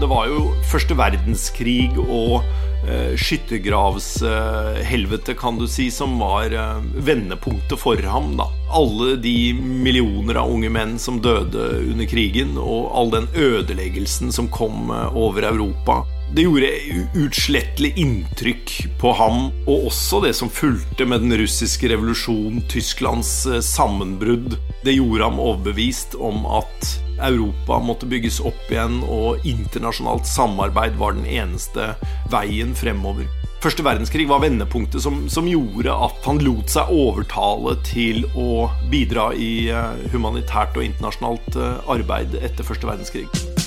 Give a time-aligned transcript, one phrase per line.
[0.00, 2.44] Det var jo første verdenskrig og
[2.86, 8.36] eh, skyttergravshelvete, eh, kan du si, som var eh, vendepunktet for ham.
[8.38, 8.46] da.
[8.70, 14.48] Alle de millioner av unge menn som døde under krigen, og all den ødeleggelsen som
[14.54, 16.04] kom eh, over Europa.
[16.34, 16.68] Det gjorde
[17.16, 23.62] utslettelig inntrykk på ham, og også det som fulgte med den russiske revolusjonen, Tysklands eh,
[23.64, 24.58] sammenbrudd.
[24.84, 26.92] Det gjorde ham overbevist om at
[27.24, 31.94] Europa måtte bygges opp igjen, og internasjonalt samarbeid var den eneste
[32.30, 33.24] veien fremover.
[33.64, 39.32] Første verdenskrig var vendepunktet som, som, gjorde at han lot seg overtale til å bidra
[39.34, 43.57] i eh, humanitært og internasjonalt eh, arbeid etter første verdenskrig.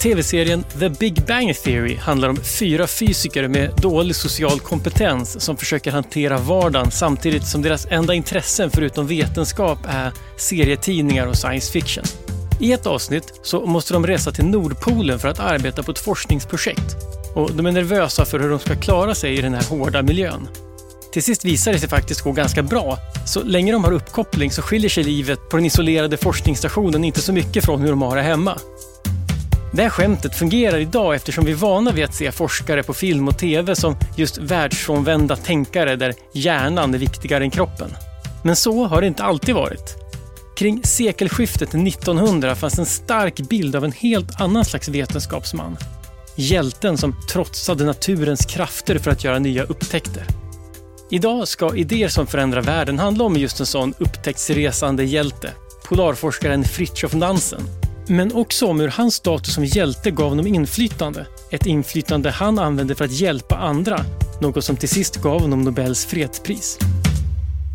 [0.00, 5.90] TV-serien The Big Bang Theory handlar om fyra fysiker med dålig social kompetens som försöker
[5.90, 12.04] hantera vardagen samtidigt som deras enda intressen förutom vetenskap är serietidningar och science fiction.
[12.60, 16.96] I ett avsnitt så måste de resa till Nordpolen för att arbeta på ett forskningsprojekt.
[17.34, 20.48] Och de är nervösa för hur de ska klara sig i den här hårda miljön.
[21.12, 22.98] Till sist visar det sig faktiskt gå ganska bra.
[23.26, 27.32] Så länge de har uppkoppling så skiljer sig livet på den isolerade forskningsstationen inte så
[27.32, 28.58] mycket från hur de har det hemma.
[29.76, 33.28] Det här skämtet fungerar idag eftersom vi är vana vid att se forskare på film
[33.28, 37.90] och TV som just världsfrånvända tänkare där hjärnan är viktigare än kroppen.
[38.44, 39.96] Men så har det inte alltid varit.
[40.56, 45.76] Kring sekelskiftet 1900 fanns en stark bild av en helt annan slags vetenskapsman.
[46.36, 50.24] Hjälten som trotsade naturens krafter för att göra nya upptäckter.
[51.10, 55.50] Idag ska idéer som förändrar världen handla om just en sån upptäcktsresande hjälte,
[55.88, 61.26] polarforskaren Fritjof Nansen men också om hur hans status som hjälte gav honom inflytande.
[61.50, 64.00] Ett inflytande han använde för att hjälpa andra,
[64.40, 66.78] något som till sist gav honom Nobels fredspris.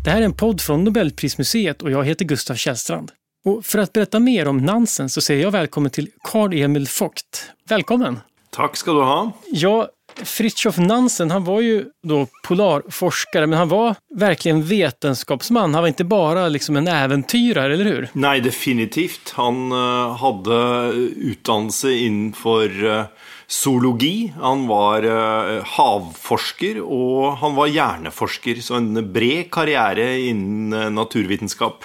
[0.04, 3.10] Det här är en podd från Nobelprismuseet och jag heter Gustav Källstrand.
[3.44, 7.50] Och för att berätta mer om Nansen så säger jag välkommen till Carl Emil Vogt.
[7.68, 8.18] Välkommen!
[8.50, 9.32] Tack ska du ha.
[9.52, 15.74] Ja, Fritjof Nansen, han var ju då polarforskare, men han var verkligen vetenskapsman.
[15.74, 18.08] Han var inte bara liksom en äventyrare, eller hur?
[18.12, 19.32] Nej, definitivt.
[19.36, 23.04] Han uh, hade utdannelse innenfor uh,
[23.46, 24.32] zoologi.
[24.40, 28.60] Han var uh, havforsker, og han var hjerneforsker.
[28.60, 31.84] Så en bred karriere innen naturvitenskap.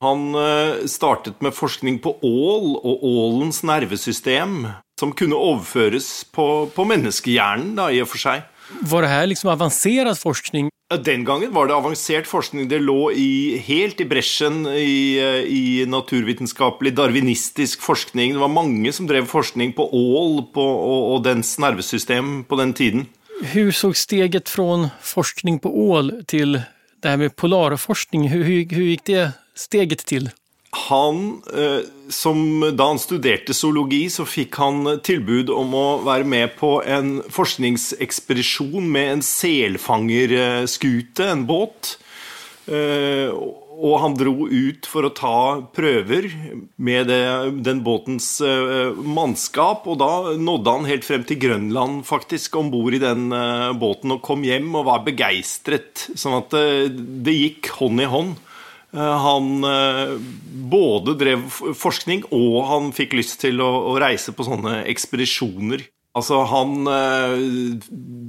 [0.00, 0.34] Han
[0.86, 4.66] startet med forskning på ål og ålens nervesystem
[5.00, 8.44] som kunne overføres på, på menneskehjernen, da, i og for seg.
[8.84, 10.70] Var det her liksom avansert forskning?
[11.04, 12.68] Den gangen var det avansert forskning.
[12.70, 15.18] Det lå i, helt i bresjen i,
[15.48, 18.36] i, naturvitenskapelig, darwinistisk forskning.
[18.36, 22.76] Det var mange som drev forskning på ål på, og, og dens nervesystem på den
[22.76, 23.06] tiden.
[23.40, 26.60] Hvordan så steget fra forskning på ål til
[27.02, 28.28] det her med polarforskning?
[28.30, 29.26] Hvordan gikk det
[29.58, 30.30] steget til?
[30.74, 36.56] Han, eh, som da han studerte zoologi, så fikk han tilbud om å være med
[36.58, 41.96] på en forskningsekspedisjon med en selfangerskute, en båt.
[42.66, 43.30] Eh,
[43.74, 45.38] og han dro ut for å ta
[45.74, 46.28] prøver
[46.78, 47.10] med
[47.66, 49.88] den båtens eh, mannskap.
[49.90, 53.26] Og da nådde han helt frem til Grønland, faktisk, om bord i den
[53.80, 54.14] båten.
[54.14, 56.06] Og kom hjem og var begeistret.
[56.14, 58.38] Sånn at det gikk hånd i hånd.
[58.94, 60.16] Eh, han eh,
[60.70, 61.46] både drev
[61.78, 65.88] forskning, og han fikk lyst til å, reise på sånne ekspedisjoner.
[66.14, 67.38] Altså, han eh,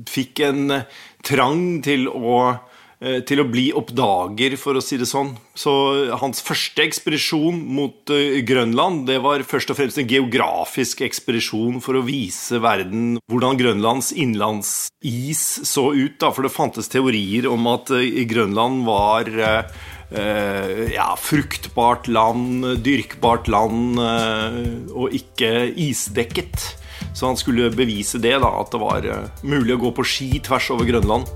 [0.09, 0.79] fikk en
[1.25, 2.55] trang til å,
[3.27, 5.33] til å bli oppdager, for å si det sånn.
[5.57, 5.71] Så
[6.21, 8.13] hans første ekspedisjon mot
[8.47, 14.13] Grønland det var først og fremst en geografisk ekspedisjon for å vise verden hvordan Grønlands
[14.15, 16.15] innlandsis så ut.
[16.21, 16.31] Da.
[16.33, 17.91] For det fantes teorier om at
[18.31, 19.29] Grønland var
[20.93, 24.59] ja, fruktbart land, dyrkbart land eh,
[24.93, 25.51] og ikke
[25.87, 26.75] isdekket.
[27.15, 30.29] Så han skulle bevise det, da, at det var eh, mulig å gå på ski
[30.43, 31.29] tvers over Grønland.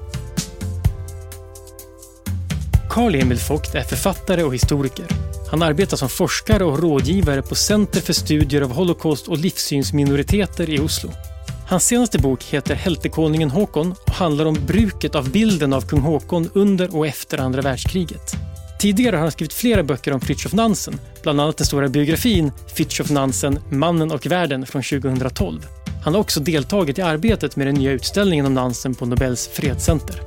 [2.89, 5.07] Carl Emil Vogt er forfatter og historiker.
[5.49, 10.81] Han arbeider som forsker og rådgiver på Senter for studier av holocaust og livssynsminoriteter i
[10.83, 11.13] Oslo.
[11.69, 16.49] Hans seneste bok heter Heltekonungen Håkon og handler om bruket av bilden av kung Håkon
[16.57, 18.35] under og efter andre verdenskriget.
[18.79, 23.09] Tidigare har han skrivit flera böcker om Fritjof Nansen, bland annat den stora biografin Fritjof
[23.09, 25.65] Nansen, Mannen och världen från 2012.
[26.03, 30.21] Han har också deltagit i arbetet med den nya utställningen om Nansen på Nobels fredscenter.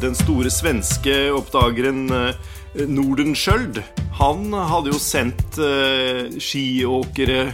[0.00, 2.34] Den store svenske oppdageren eh,
[2.74, 3.82] Nordenskjöld,
[4.18, 7.52] han hadde jo sendt uh, skiåkere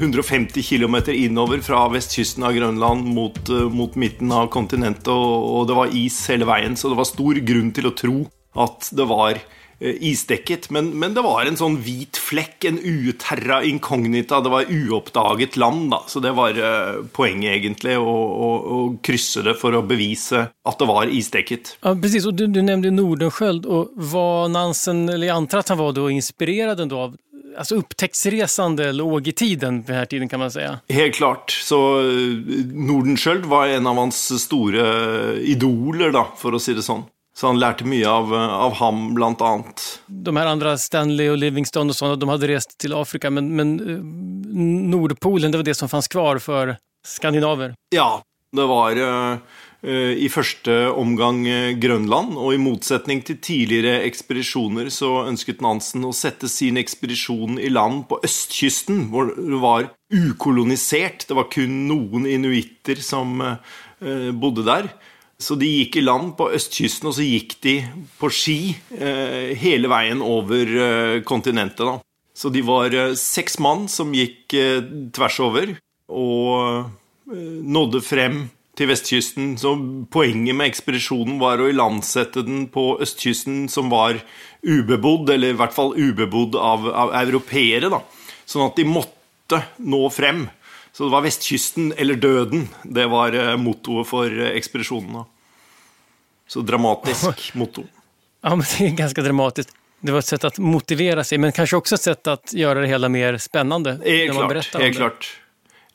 [0.00, 5.78] 150 km innover fra vestkysten av Grønland mot, mot midten av kontinentet, og, og det
[5.78, 8.18] var is hele veien, så det var stor grunn til å tro
[8.58, 9.42] at det var
[9.82, 10.70] Eh, isdekket.
[10.70, 14.42] Men, men, det var en sånn hvit flekk, en uterra incognita.
[14.44, 16.02] Det var uoppdaget land, da.
[16.06, 20.82] Så det var uh, poenget, egentlig, å, å, å, krysse det for å bevise at
[20.82, 21.78] det var isdekket.
[21.80, 22.28] Ja, precis.
[22.28, 23.64] Og du, du nevnte Nordenskjöld.
[23.64, 27.16] og var Nansen, eller jeg antar at han var da inspirerad av
[27.56, 30.80] alltså upptäcktsresande låg i tiden på denne tiden kan man säga.
[30.88, 31.50] Helt klart.
[31.50, 32.06] Så eh,
[32.74, 34.84] Nordenskjöld var en av hans store
[35.40, 37.04] idoler, da, for å si det sånn.
[37.36, 39.84] Så han lærte mye av, av ham, blant annet.
[40.06, 43.76] De her andre, Stanley og Livingston og sånne, de hadde reist til Afrika, men, men
[43.80, 44.02] eh,
[44.90, 46.74] Nordpolen det var det som fantes kvar for
[47.06, 47.74] skandinaver?
[47.94, 48.22] Ja,
[48.52, 48.98] det var
[49.82, 51.38] i første omgang
[51.80, 57.70] Grønland, og i motsetning til tidligere ekspedisjoner så ønsket Nansen å sette sin ekspedisjon i
[57.72, 61.24] land på østkysten, hvor det var ukolonisert.
[61.24, 64.90] Det var kun noen inuitter som uh, bodde der.
[65.40, 67.74] Så de gikk i land på østkysten, og så gikk de
[68.20, 68.58] på ski
[68.92, 71.80] eh, hele veien over eh, kontinentet.
[71.80, 71.96] da.
[72.36, 74.84] Så de var eh, seks mann som gikk eh,
[75.16, 75.72] tvers over,
[76.12, 76.84] og
[77.32, 78.42] eh, nådde frem
[78.78, 79.54] til vestkysten.
[79.60, 79.74] Så
[80.12, 84.20] poenget med ekspedisjonen var å ilandsette den på østkysten, som var
[84.62, 87.90] ubebodd, eller i hvert fall ubebodd av, av europeere.
[87.92, 88.02] da.
[88.46, 90.46] Sånn at de måtte nå frem.
[90.92, 92.66] Så det var vestkysten eller døden.
[92.82, 95.20] Det var eh, mottoet for ekspedisjonen.
[95.20, 95.36] ekspedisjonen.
[96.50, 97.84] Så dramatisk motto.
[98.42, 99.76] Ja, men det er ganske dramatisk.
[100.00, 102.88] Det var et sett å motivere seg, men kanskje også et sett å gjøre det
[102.90, 103.98] hele mer spennende?
[104.02, 104.72] Helt klart.
[104.80, 105.28] helt klart.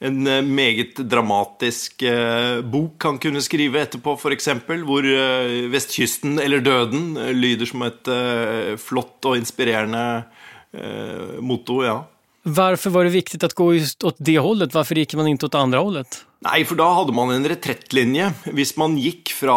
[0.03, 4.49] En eh, meget dramatisk eh, bok han kunne skrive etterpå, f.eks.,
[4.83, 8.11] hvor eh, 'Vestkysten eller døden' lyder som et
[8.81, 10.25] flott og inspirerende
[11.39, 11.83] motto.
[11.85, 12.03] ja.
[12.45, 14.73] Hvorfor var det viktig å gå just åt det holdet?
[14.75, 16.17] Hvorfor gikk man ikke åt det andre holdet?
[16.45, 18.27] Nei, for da hadde man en retrettlinje.
[18.53, 19.55] Hvis man gikk fra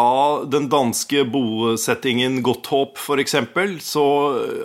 [0.49, 3.35] den danske bosettingen Godthåp f.eks.,
[3.83, 4.05] så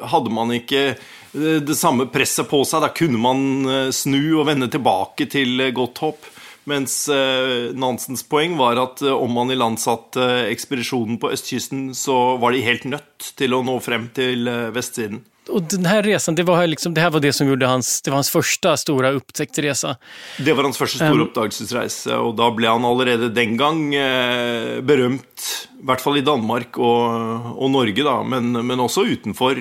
[0.09, 0.95] hadde man ikke
[1.35, 2.85] det samme presset på seg.
[2.85, 6.31] Da kunne man eh, snu og vende tilbake til godt hopp.
[6.65, 12.55] Mens eh, Nansens poeng var at eh, om man ilandsatte ekspedisjonen på østkysten, så var
[12.55, 15.21] de helt nødt til å nå frem til vestsiden
[15.53, 18.33] Og denne reisen, det var, liksom, det var det som gjorde hans, det var hans
[18.33, 19.93] første store opptäcktresa.
[20.41, 24.81] Det var hans første store um, oppdagelsesreise, og da ble han allerede den gang eh,
[24.81, 25.51] berømt.
[25.83, 29.61] I hvert fall i Danmark og, og Norge, da, men, men, også utenfor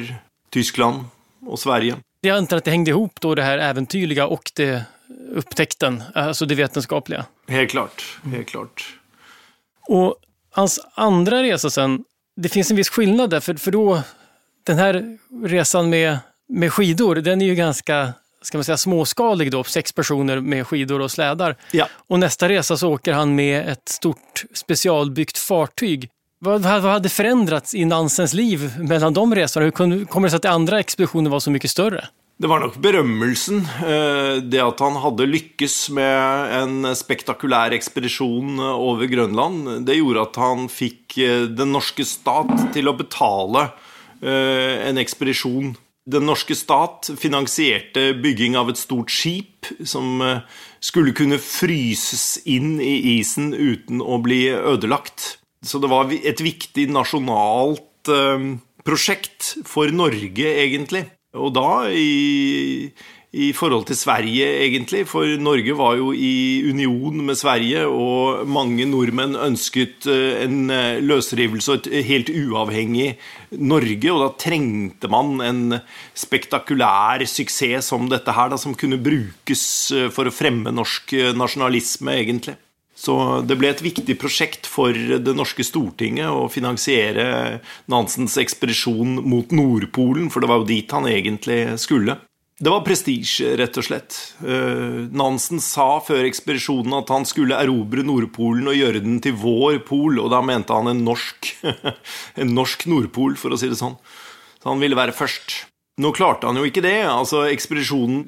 [0.56, 1.04] Tyskland
[1.48, 2.00] og Sverige.
[2.24, 4.86] Jeg antar at det hängde ihop då, det her eventyrlige og det
[5.36, 7.25] upptäckten, alltså det vetenskapliga.
[7.48, 8.04] Helt klart.
[8.24, 8.84] Helt klart.
[9.90, 10.16] Og
[10.51, 12.04] hans andre resa sen,
[12.36, 14.01] det finnes en viss skillnad där, for, för då,
[14.63, 16.19] den här resan med,
[16.50, 18.13] med skidor, den är ju ganska
[18.44, 21.56] ska man säga, småskalig då, sex personer med skidor och slädar.
[21.72, 21.90] Ja.
[22.07, 26.10] Och nästa resa så åker han med ett stort specialbyggt fartyg.
[26.44, 29.66] Vad, vad hade förändrats i Nansens liv mellan de resorna?
[29.66, 32.06] Hur kommer det sig att andra expeditioner var så mycket större?
[32.38, 33.57] Det var nok berømmelsen.
[33.80, 40.42] Eh, det at han hadde lykkes med en spektakulær ekspedisjon over Grønland, det gjorde at
[40.42, 43.69] han fikk eh, den norske stat til å betale
[44.24, 45.74] Eh, en ekspedisjon.
[46.07, 50.44] Den norske stat finansierte bygging av et stort skip som eh,
[50.84, 55.43] skulle kunne fryses inn i isen uten å bli ødelagt.
[55.63, 58.47] Så det var et viktig nasjonalt eh,
[58.83, 61.06] prosjekt for Norge, egentlig.
[61.33, 62.94] Og da, i
[63.33, 65.07] i forhold til Sverige, egentlig.
[65.09, 71.02] For Norge var jo i union med Sverige, og mange nordmenn ønsket eh, en eh,
[71.02, 73.16] løsrivelse og et helt uavhengig
[73.57, 74.11] Norge.
[74.14, 75.80] Og da trengte man en
[76.14, 82.14] spektakulær suksess som dette her, da, som kunne brukes eh, for å fremme norsk nasjonalisme,
[82.21, 82.57] egentlig.
[83.04, 87.60] Så det ble et viktig prosjekt for det norske Stortinget å finansiere
[87.92, 92.16] Nansens ekspedisjon mot Nordpolen, for det var jo dit han egentlig skulle.
[92.64, 94.16] Det var prestisje, rett og slett.
[94.40, 99.81] Uh, Nansen sa før ekspedisjonen at han skulle erobre Nordpolen og gjøre den til vår
[99.88, 101.50] pol, og da mente han en norsk,
[102.40, 103.98] en norsk Nordpol, for å si det sånn.
[104.62, 105.57] Så han ville være først.
[106.02, 107.04] Nå klarte han jo ikke det.
[107.06, 108.23] altså Ekspedisjonen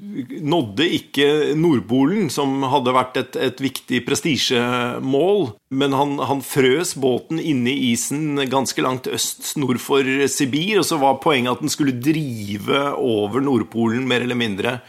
[0.46, 5.48] nådde ikke Nordpolen, som hadde vært et, et viktig prestisjemål.
[5.74, 10.84] Men han, han, frøs båten inne i isen ganske langt øst nord for Sibir.
[10.84, 14.80] Og så var poenget at den skulle drive over Nordpolen, mer eller mindre,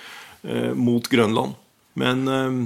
[0.45, 1.57] eh, mot Grønland.
[1.97, 2.59] Men eh,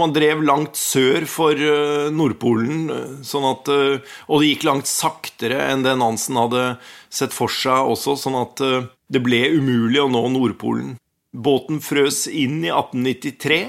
[0.00, 4.88] man drev langt sør for eh, Nordpolen, eh, sånn at, eh, og det gikk langt
[4.88, 6.64] saktere enn det Nansen hadde
[7.12, 8.16] sett for seg også.
[8.24, 8.64] sånn at
[9.10, 10.94] det ble umulig å nå Nordpolen.
[11.30, 13.60] Båten frøs inn i 1893,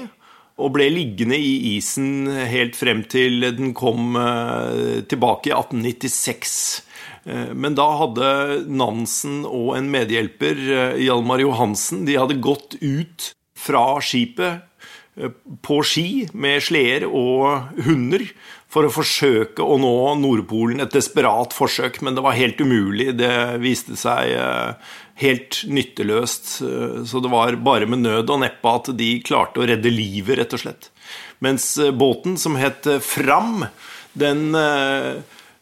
[0.62, 4.14] og ble liggende i isen helt frem til den kom
[5.10, 6.52] tilbake i 1896.
[7.56, 8.28] Men da hadde
[8.70, 10.60] Nansen og en medhjelper,
[11.02, 14.68] Hjalmar Johansen, de hadde gått ut fra skipet
[15.62, 18.24] på ski med sleder og hunder
[18.72, 20.80] for å forsøke å nå Nordpolen.
[20.80, 23.10] Et desperat forsøk, men det var helt umulig.
[23.18, 26.54] Det viste seg eh, helt nytteløst.
[26.66, 30.36] Eh, så det var bare med nød og neppe at de klarte å redde livet,
[30.40, 30.90] rett og slett.
[31.44, 33.66] Mens eh, båten, som het Fram,
[34.18, 34.50] den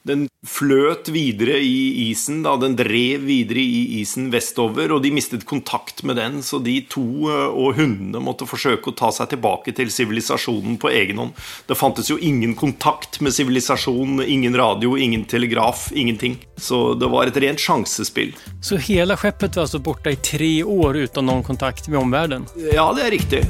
[0.06, 2.54] den fløt videre i isen, da.
[2.60, 7.04] den drev videre i isen vestover, og de mistet kontakt med den, så de to
[7.28, 11.34] eh, og hundene måtte forsøke å ta seg tilbake til sivilisasjonen på egen hånd.
[11.68, 16.38] Det fantes jo ingen kontakt med sivilisasjonen, ingen radio, ingen telegraf, ingenting.
[16.56, 18.32] Så det var et rent sjansespill.
[18.64, 22.48] Så hele skeppet var altså borte i tre år uten noen kontakt med omverdenen?
[22.72, 23.44] Ja, det er riktig.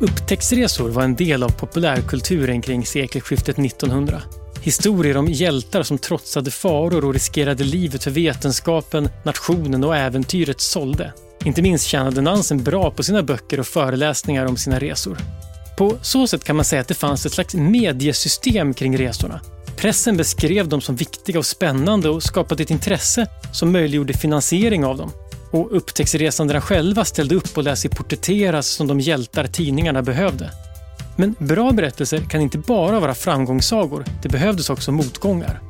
[0.00, 4.22] Upptäcktsresor var en del av populärkulturen kring sekelskiftet 1900.
[4.62, 11.12] Historier om hjältar som trotsade faror och riskerade livet för vetenskapen, nationen och äventyret sålde.
[11.44, 15.18] Inte minst tjänade Nansen bra på sina böcker och föreläsningar om sina resor.
[15.78, 19.40] På så sätt kan man säga att det fanns ett slags mediesystem kring resorna.
[19.76, 24.96] Pressen beskrev dem som viktiga och spännande och skapade ett intresse som möjliggjorde finansiering av
[24.96, 25.12] dem.
[25.50, 30.50] Och upptäcktsresandena själva ställde upp och lät sig porträtteras som de hjältar tidningarna behövde.
[31.16, 35.60] Men bra berättelser kan inte bara vara framgångssagor, det behövdes också motgångar.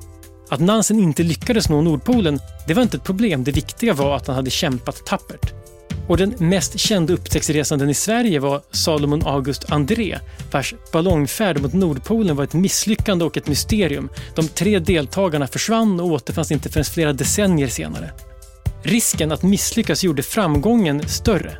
[0.49, 3.45] Att Nansen inte lyckades nå Nordpolen, det var inte ett problem.
[3.45, 5.53] Det viktiga var att han hade kämpat tappert.
[6.09, 10.19] Och den mest kända upptäcktsresanden i Sverige var Salomon August André,
[10.53, 14.09] vars ballongfärd mot Nordpolen var ett misslyckande och ett mysterium.
[14.35, 18.11] De tre deltagarna försvann och återfanns inte förrän flera decennier senare.
[18.83, 21.57] Risken att misslyckas gjorde framgången större.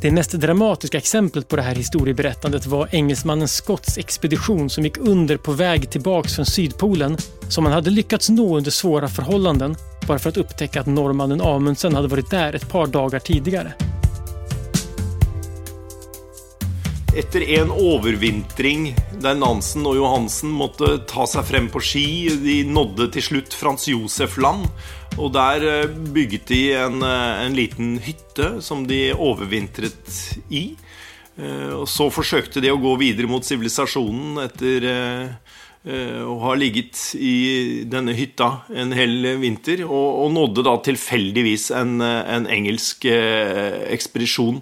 [0.00, 5.36] Det mest dramatiska exemplet på det här historieberättandet var engelsmannen Scotts expedition som gick under
[5.36, 7.16] på väg tillbaks från Sydpolen
[7.48, 9.76] som han hade lyckats nå under svåra förhållanden
[10.06, 13.72] bara för att upptäcka att norrmannen Amundsen hade varit där ett par dagar tidigare.
[17.16, 18.90] Etter en overvintring
[19.22, 23.86] der Nansen og Johansen måtte ta seg frem på ski, de nådde til slutt Frans
[23.88, 24.66] Josef land,
[25.16, 30.12] og der eh, bygget de en, eh, en liten hytte som de overvintret
[30.52, 30.68] i.
[31.36, 34.90] Eh, og så forsøkte de å gå videre mot sivilisasjonen etter
[35.86, 42.00] å ha ligget i denne hytta en hel vinter, og, og nådde da tilfeldigvis en,
[42.02, 44.58] en engelsk ekspedisjon.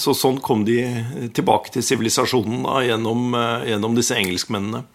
[0.00, 0.78] Så sånn kom de
[1.36, 3.36] tilbake til sivilisasjonen gjennom,
[3.68, 4.86] gjennom disse engelskmennene.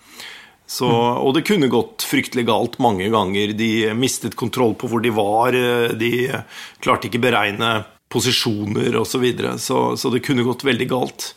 [0.67, 3.53] Så, og det kunne gått fryktelig galt mange ganger.
[3.53, 5.53] De mistet kontroll på hvor de var.
[5.93, 6.09] De
[6.81, 9.11] klarte ikke beregne posisjoner osv.
[9.11, 9.57] Så, videre.
[9.59, 11.35] så Så det kunne gått veldig galt.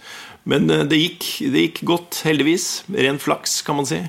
[0.48, 2.68] Men eh, det gikk, det gikk godt, heldigvis.
[2.94, 4.00] Ren flaks, kan man si.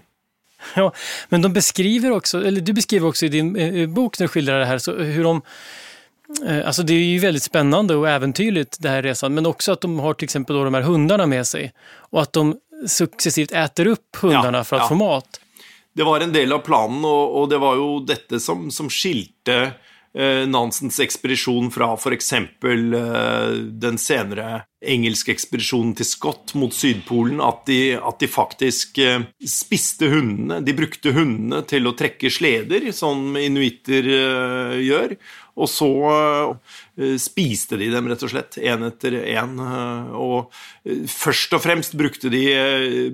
[0.75, 0.89] Ja,
[1.31, 4.63] men de beskriver også, eller du beskriver også i din eh, bok når du skildrer
[4.63, 5.35] det her, så hur de
[6.43, 9.81] eh, Alltså det er jo veldig spennende og eventyrlig det här resan, men også at
[9.81, 11.71] de har till exempel de här hundarna med seg
[12.11, 12.53] og at de
[12.87, 14.87] suksessivt äter upp hundarna ja, för att ja.
[14.87, 15.39] få mat.
[15.93, 19.55] Det var en del av planen, og, og det var jo dette som, som skilte
[20.13, 22.33] eh, Nansens ekspedisjon fra f.eks.
[22.33, 23.49] Eh,
[23.83, 30.07] den senere engelske ekspedisjonen til Scott mot Sydpolen, at de, at de faktisk eh, spiste
[30.13, 30.61] hundene.
[30.63, 35.17] De brukte hundene til å trekke sleder, som inuitter eh, gjør.
[35.59, 35.91] Og så
[37.21, 39.55] spiste de dem rett og slett, én etter én.
[39.59, 42.43] Uh, og uh, først og fremst brukte de,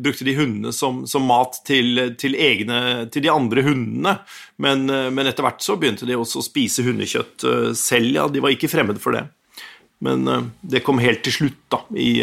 [0.01, 2.80] brukte de hundene som, som mat til, til, egne,
[3.13, 4.18] til, de andre hundene.
[4.62, 7.46] Men, men, etter hvert så begynte de også å spise hundekjøtt
[7.77, 8.27] selv, ja.
[8.32, 9.25] De var ikke fremmede for det.
[10.06, 11.82] Men det kom helt til slutt, da.
[11.92, 12.22] I,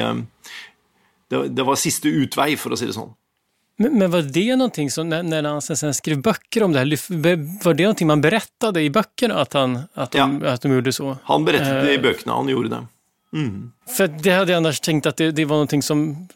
[1.29, 3.13] det, det var siste utvei, for å si det sånn.
[3.83, 7.65] Men, men, var det någonting som, när, när han sen skrev böcker om det här,
[7.65, 10.51] var det någonting man berättade i böckerna att, han, att, de, ja.
[10.51, 11.17] att de gjorde så?
[11.25, 12.87] Han berättade det i böckerna, han gjorde det.
[13.33, 13.73] Mm.
[13.97, 16.29] För det hade jag annars tänkt att det, det var någonting som,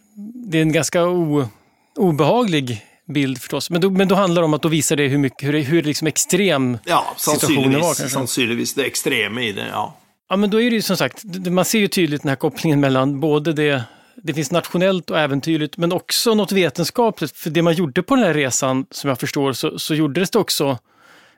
[0.50, 1.48] det är en ganska o,
[1.96, 3.70] obehaglig bild förstås.
[3.70, 5.82] Men då, men då handlar det om att då visar det hur, mycket, hur, hur
[5.82, 7.88] liksom extrem ja, situationen var.
[7.88, 9.96] Ja, sannsynligvis det extrema i det, ja.
[10.28, 12.80] Ja, men då är det ju som sagt, man ser ju tydligt den här kopplingen
[12.80, 13.84] mellan både det
[14.22, 17.36] det finns nationellt och äventyrligt, men också något vetenskapligt.
[17.36, 20.38] För det man gjorde på den här resan, som jag förstår, så, så gjordes det
[20.38, 20.78] också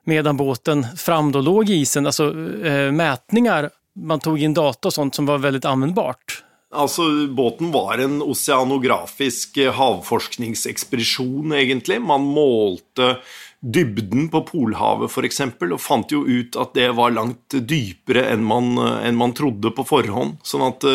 [0.04, 2.24] medan båten fram då låg i isen, alltså
[2.64, 3.70] eh, mätningar.
[3.96, 6.44] Man tog in data och sånt som var väldigt användbart.
[6.74, 12.00] Altså, Båten var en oceanografisk havforskningsexpedition havforskningsekspedisjon, egentlig.
[12.00, 13.16] Man målte
[13.58, 18.76] dybden på Polhavet f.eks., og fant jo ut at det var langt dypere enn man,
[18.78, 20.38] enn man, trodde på forhånd.
[20.46, 20.86] Sånn at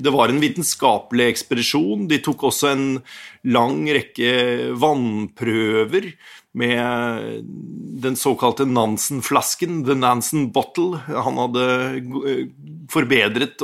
[0.00, 2.06] det var en vitenskapelig ekspedisjon.
[2.08, 2.88] De tok også en
[3.46, 6.10] lang rekke vannprøver
[6.56, 7.44] med
[8.00, 11.02] den såkalte Nansen-flasken, The Nansen Bottle.
[11.12, 11.66] Han hadde
[12.92, 13.60] forbedret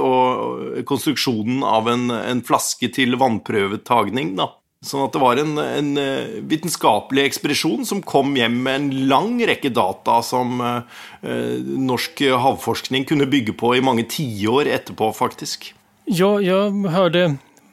[0.88, 4.36] konstruksjonen av en, en flaske til vannprøvetagning.
[4.36, 4.52] da.
[4.82, 9.36] Sånn at det var en, en, eh, vitenskapelig ekspedisjon som kom hjem med en lang
[9.46, 15.70] rekke data som eh, norsk havforskning kunne bygge på i mange tiår etterpå, faktisk.
[16.10, 17.28] Ja, jeg hørte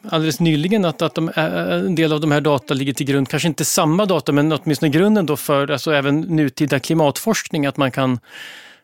[0.08, 3.28] alldeles nyligen at, at de, eh, en del av de her data ligger til grunn,
[3.30, 8.20] kanskje ikke samme data, men åtminstone grunnen for altså, even nutida klimatforskning, at man kan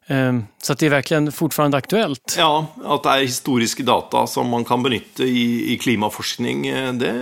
[0.07, 2.35] Ehm, så det er virkelig fortfarande aktuelt?
[2.37, 7.13] Ja, at det er historiske data som man kan benytte i, i klimaforskning, eh, det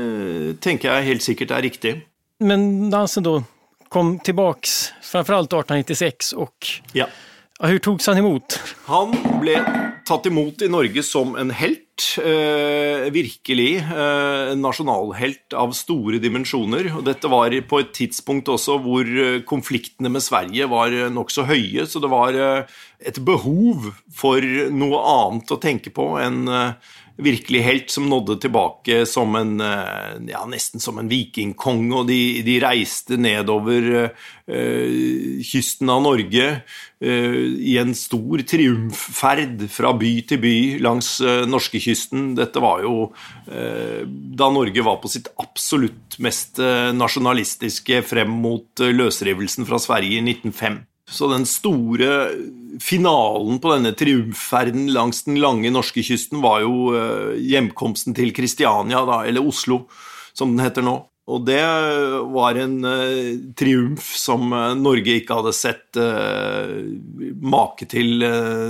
[0.63, 1.94] tenker jeg helt sikkert er riktig.
[2.44, 3.38] Men Nansen da
[3.94, 4.68] kom tilbake,
[5.06, 7.08] framfor alt 1896, og ja.
[7.63, 8.56] Hvordan tok han imot?
[8.90, 9.54] Han ble
[10.08, 11.83] tatt imot i Norge som en helt.
[11.93, 16.89] Eh, virkelig eh, en nasjonalhelt av store dimensjoner.
[16.97, 21.85] Og dette var på et tidspunkt også hvor eh, konfliktene med Sverige var nokså høye,
[21.85, 24.41] så det var eh, et behov for
[24.73, 30.15] noe annet å tenke på enn eh, virkelig helt som nådde tilbake som en eh,
[30.32, 37.38] ja, nesten som en vikingkong, og de, de reiste nedover uh, kysten av Norge uh,
[37.53, 42.34] i en stor triumfferd fra by til by langs uh, norskekysten.
[42.39, 43.12] Dette var jo
[43.43, 46.58] da Norge var på sitt absolutt mest
[46.96, 50.79] nasjonalistiske frem mot løsrivelsen fra Sverige i 1905.
[51.13, 52.10] Så den store
[52.82, 59.24] finalen på denne triumfferden langs den lange norskekysten var jo eh, hjemkomsten til Kristiania, da,
[59.27, 59.84] eller Oslo,
[60.34, 61.00] som den heter nå.
[61.24, 61.62] Og det
[62.36, 66.00] var en uh, triumf som uh, Norge ikke hadde sett
[67.39, 68.25] make til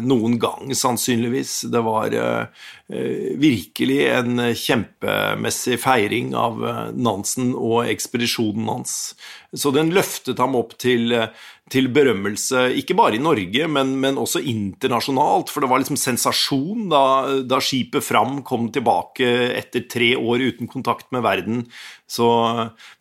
[0.05, 1.53] noen gang, sannsynligvis.
[1.71, 2.13] Det var
[3.39, 6.59] virkelig en kjempemessig feiring av
[6.93, 8.97] Nansen og ekspedisjonen hans.
[9.55, 11.15] Så den løftet ham opp til
[11.73, 15.49] til berømmelse, ikke bare i Norge, men, men, også internasjonalt.
[15.49, 17.03] For det var liksom sensasjon da,
[17.49, 21.63] da, skipet Fram kom tilbake etter tre år uten kontakt med verden.
[22.09, 22.27] Så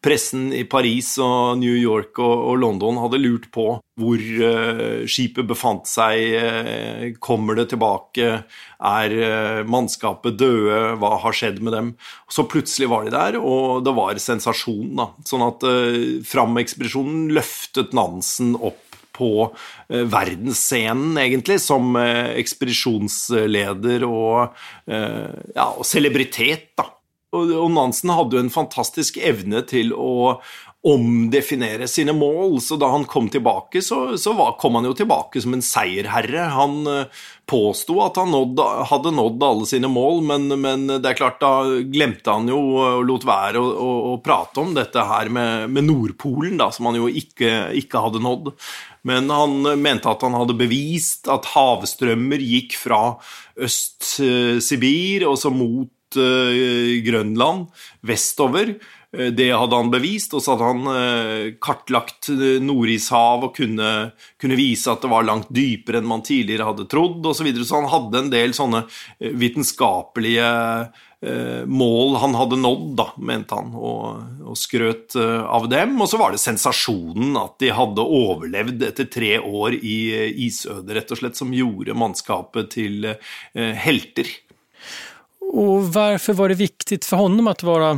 [0.05, 5.45] pressen i Paris og New York og, og London hadde lurt på hvor uh, skipet
[5.49, 6.19] befant seg.
[6.33, 8.43] Uh, kommer det tilbake?
[8.81, 10.97] Er uh, mannskapet døde?
[11.01, 11.89] Hva har skjedd med dem?
[12.33, 14.97] Så plutselig var de der, og det var sensasjon.
[14.97, 15.07] da.
[15.29, 15.61] Sånn at
[16.29, 18.81] Fram-ekspedisjonen løftet Nansen opp
[19.13, 19.53] på
[19.93, 24.57] verdensscenen, egentlig, som ekspedisjonsleder og,
[24.89, 26.87] ja, og celebritet, da.
[27.37, 30.41] Og Nansen hadde jo en fantastisk evne til å
[30.83, 32.61] omdefinere sine mål.
[32.61, 36.49] Så da han kom tilbake, så, så kom han jo tilbake som en seierherre.
[36.57, 41.19] Han uh, påsto at han nådd, hadde nådd alle sine mål, men, men, det er
[41.19, 45.31] klart, da glemte han jo og lot være å, å, å prate om dette her
[45.33, 48.53] med, med, Nordpolen, da, som han jo ikke, ikke hadde nådd.
[49.07, 53.03] Men han mente at han hadde bevist at havstrømmer gikk fra
[53.59, 57.69] Øst-Sibir og så mot Eh, Grønland
[58.03, 58.77] vestover.
[59.13, 62.31] Eh, det hadde han bevist, og så hadde han eh, kartlagt
[62.65, 63.93] Nordishav og kunne,
[64.41, 67.43] kunne, vise at det var langt dypere enn man tidligere hadde trodd, osv.
[67.43, 67.69] Så, videre.
[67.69, 68.85] så han hadde en del sånne
[69.19, 70.53] vitenskapelige
[71.71, 75.93] mål han hadde nådd, da, mente han, og, og skrøt av dem.
[76.03, 79.97] Og så var det sensasjonen at de hadde overlevd etter tre år i
[80.49, 83.07] isødet, rett og slett, som gjorde mannskapet til
[83.55, 84.33] helter.
[85.53, 87.93] Og hvorfor var det viktig for honom å være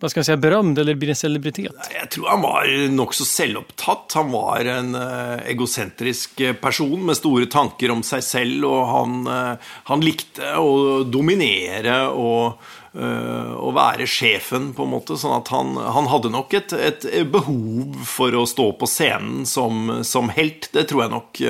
[0.00, 1.76] hva skal jeg si, berømt eller blir en celebritet?
[1.92, 4.16] Jeg tror han var nokså selvopptatt.
[4.16, 9.72] Han var en uh, egosentrisk person med store tanker om seg selv, og han, uh,
[9.92, 15.14] han likte å dominere og å være sjefen, på en måte.
[15.14, 20.00] Sånn at han, han hadde nok et, et, behov for å stå på scenen som,
[20.02, 20.66] som helt.
[20.74, 21.42] Det tror jeg nok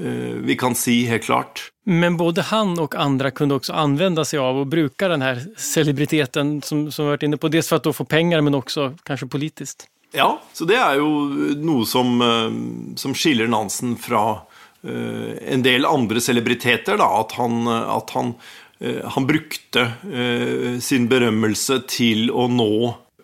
[0.00, 1.66] vi kan si helt klart.
[1.84, 6.86] Men både han og andre kunne også anvende seg av og bruke denne celebriteten som,
[6.92, 9.86] som vi vært inne på, dels for å få penger, men også kanskje politisk.
[10.14, 11.10] Ja, så det er jo
[11.62, 12.48] noe som, eh,
[12.98, 16.98] som skiller Nansen fra uh, en del andre celebriteter.
[16.98, 18.34] Da, at han, at han,
[18.80, 19.82] han brukte
[20.80, 22.72] sin berømmelse til å nå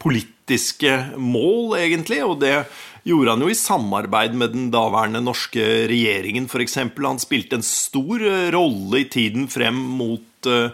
[0.02, 2.20] politiske mål, egentlig.
[2.26, 2.66] Og det
[3.06, 6.80] gjorde han jo i samarbeid med den daværende norske regjeringen, f.eks.
[6.98, 10.70] Han spilte en stor eh, rolle i tiden frem mot uh,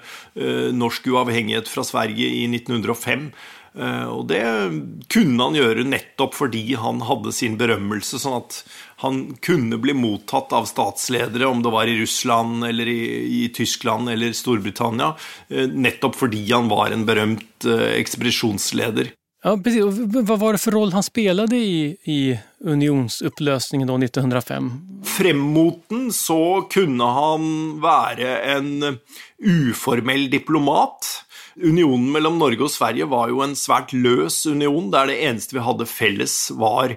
[0.72, 3.30] norsk uavhengighet fra Sverige i 1905.
[3.72, 4.42] Eh, og det
[5.12, 8.58] kunne han gjøre nettopp fordi han hadde sin berømmelse, sånn at
[9.02, 13.00] han kunne bli mottatt av statsledere, om det var i Russland eller i,
[13.42, 15.14] i Tyskland eller Storbritannia,
[15.48, 19.14] eh, nettopp fordi han var en berømt eh, ekspedisjonsleder.
[19.42, 19.98] Ja, precis.
[20.22, 22.20] Hva var det for roll han spelade i, i
[22.62, 24.68] unionsoppløsningen 1905?
[25.16, 27.48] Fremmoten så kunne han
[27.82, 29.00] være en
[29.42, 31.10] uformell diplomat.
[31.58, 35.66] Unionen mellom Norge og Sverige var jo en svært løs union, der det eneste vi
[35.66, 36.94] hadde felles, var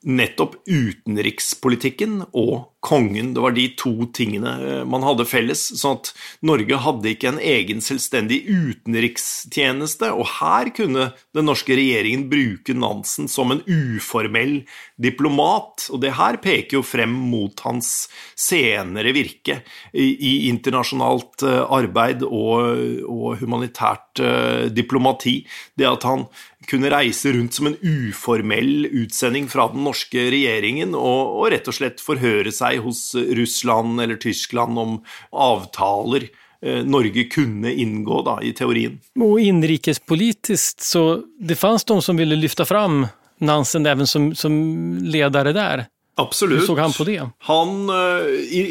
[0.00, 3.34] nettopp utenrikspolitikken og kongen.
[3.36, 5.66] Det var de to tingene eh, man hadde felles.
[5.76, 6.10] sånn at
[6.46, 10.08] Norge hadde ikke en egen selvstendig utenrikstjeneste.
[10.16, 14.62] Og her kunne den norske regjeringen bruke Nansen som en uformell
[15.00, 15.90] diplomat.
[15.92, 18.08] Og det her peker jo frem mot hans
[18.38, 19.60] senere virke
[19.92, 25.40] i, internasjonalt eh, arbeid og, og humanitært uh, diplomati.
[25.76, 26.24] Det at han
[26.70, 31.76] kunne reise rundt som en uformell utsending fra den norske regjeringen og, og rett og
[31.76, 34.98] slett forhøre seg hos Russland eller Tyskland om
[35.30, 36.28] avtaler
[36.62, 39.00] eh, Norge kunne inngå, da, i teorien.
[39.20, 41.04] Og innenrikspolitisk, så
[41.38, 43.04] det fantes de som ville løfte fram
[43.40, 44.54] Nansen even som, som
[45.00, 45.86] leder der?
[46.20, 46.66] Absolutt.
[46.66, 47.20] Hvordan så han på det?
[47.48, 48.62] Han, eh, I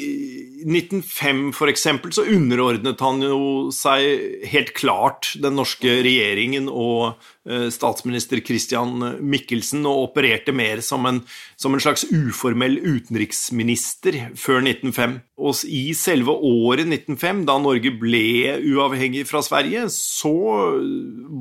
[0.66, 1.88] 1905 f.eks.
[2.16, 3.42] så underordnet han jo
[3.76, 7.20] seg helt klart den norske regjeringen og
[7.50, 11.24] Eh, statsminister Christian Michelsen og opererte mer som en,
[11.58, 15.16] som en, slags uformell utenriksminister før 1905.
[15.40, 20.36] Og i selve året 1905, da Norge ble uavhengig fra Sverige, så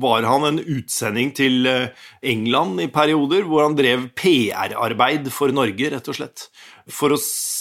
[0.01, 5.93] var han en utsending til eh, England i perioder, hvor han drev PR-arbeid for Norge,
[5.93, 6.47] rett og slett.
[6.89, 7.19] For å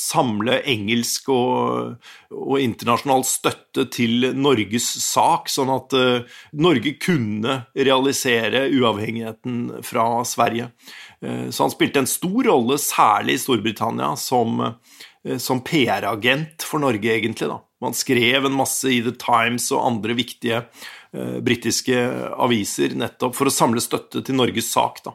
[0.09, 1.99] samle engelsk og,
[2.33, 10.71] og internasjonal støtte til Norges sak, sånn at uh, Norge kunne realisere uavhengigheten fra Sverige.
[11.25, 16.85] Uh, så han spilte en stor rolle, særlig i Storbritannia, som, uh, som PR-agent for
[16.85, 17.51] Norge, egentlig.
[17.53, 17.61] da.
[17.85, 20.65] Man skrev en masse i The Times og andre viktige
[21.09, 21.97] britiske
[22.37, 24.99] aviser nettopp for å samle støtte til Norges sak.
[25.07, 25.15] da.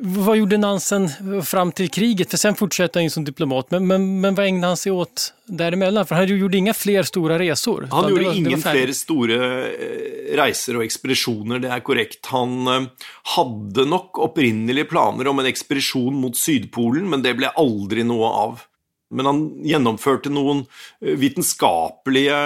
[0.00, 1.08] Hva gjorde Nansen
[1.44, 2.30] fram til kriget?
[2.32, 6.06] For sen fortsatte han som diplomat, men, men, men hva egnet han seg åt derimellom?
[6.08, 7.88] For han gjorde ingen flere store reiser?
[7.92, 12.22] Han gjorde var, ingen flere store eh, reiser og ekspedisjoner, det er korrekt.
[12.32, 12.88] Han eh,
[13.36, 18.66] hadde nok opprinnelige planer om en ekspedisjon mot Sydpolen, men det ble aldri noe av.
[19.10, 20.64] Men han gjennomførte noen
[21.02, 22.42] eh, vitenskapelige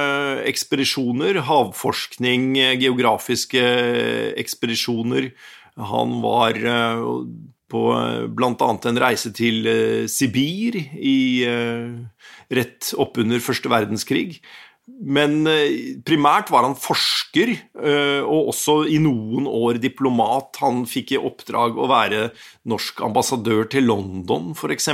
[0.50, 3.68] ekspedisjoner, havforskning, geografiske
[4.42, 5.30] ekspedisjoner
[5.80, 7.06] han var eh,
[7.70, 8.68] på eh, bl.a.
[8.90, 11.16] en reise til eh, Sibir i,
[12.54, 14.38] rett oppunder første verdenskrig.
[14.84, 15.48] Men
[16.04, 17.54] primært var han forsker,
[18.28, 20.58] og også i noen år diplomat.
[20.60, 22.26] Han fikk i oppdrag å være
[22.68, 24.90] norsk ambassadør til London, f.eks.,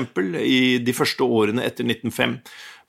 [0.46, 2.38] i de første årene etter 1905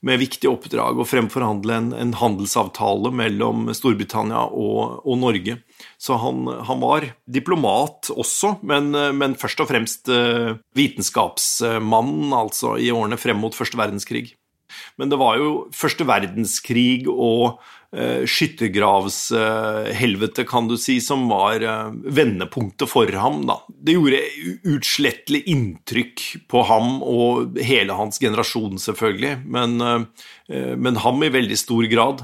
[0.06, 5.58] med viktig oppdrag å fremforhandle en, en handelsavtale mellom Storbritannia og, og Norge.
[6.02, 12.88] Så han, han, var diplomat også, men, men først og fremst uh, vitenskapsmann, altså i
[12.90, 14.32] årene frem mot første verdenskrig.
[14.96, 17.58] Men det var jo første verdenskrig og
[17.94, 23.46] eh, skyttergravshelvete, eh, kan du si, som var eh, vendepunktet for ham.
[23.48, 23.56] Da.
[23.68, 24.20] Det gjorde
[24.74, 26.16] utslettelig inntrykk
[26.52, 29.70] på ham og hele hans generasjon, selvfølgelig, men,
[30.48, 32.16] men ham i veldig stor grad.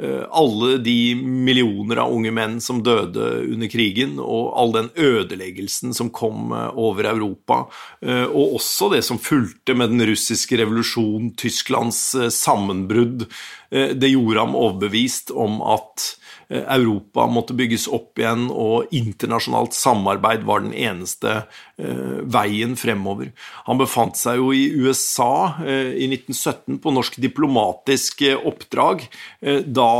[0.00, 5.92] Eh, alle de millioner av unge menn som døde under krigen, og all den ødeleggelsen
[5.92, 7.58] som kom eh, over Europa,
[8.00, 12.00] eh, og også det som fulgte med den russiske revolusjonen, Tysklands
[12.32, 13.28] sammenbrudd,
[13.72, 16.10] det gjorde ham overbevist om at
[16.60, 21.42] Europa måtte bygges opp igjen, og internasjonalt samarbeid var den eneste
[21.78, 23.32] eh, veien fremover.
[23.68, 29.04] Han befant seg jo i USA eh, i 1917 på norsk diplomatisk oppdrag
[29.42, 29.92] da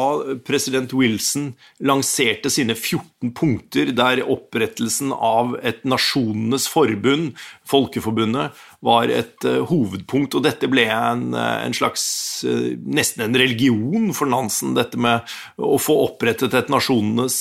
[0.47, 1.51] president Wilson
[1.85, 7.33] lanserte sine 14 punkter der opprettelsen av et nasjonenes forbund,
[7.69, 8.53] Folkeforbundet,
[8.83, 12.05] var et uh, hovedpunkt, og dette ble en, uh, en slags
[12.49, 17.39] uh, nesten en religion for Nansen, dette med å få opprettet et nasjonenes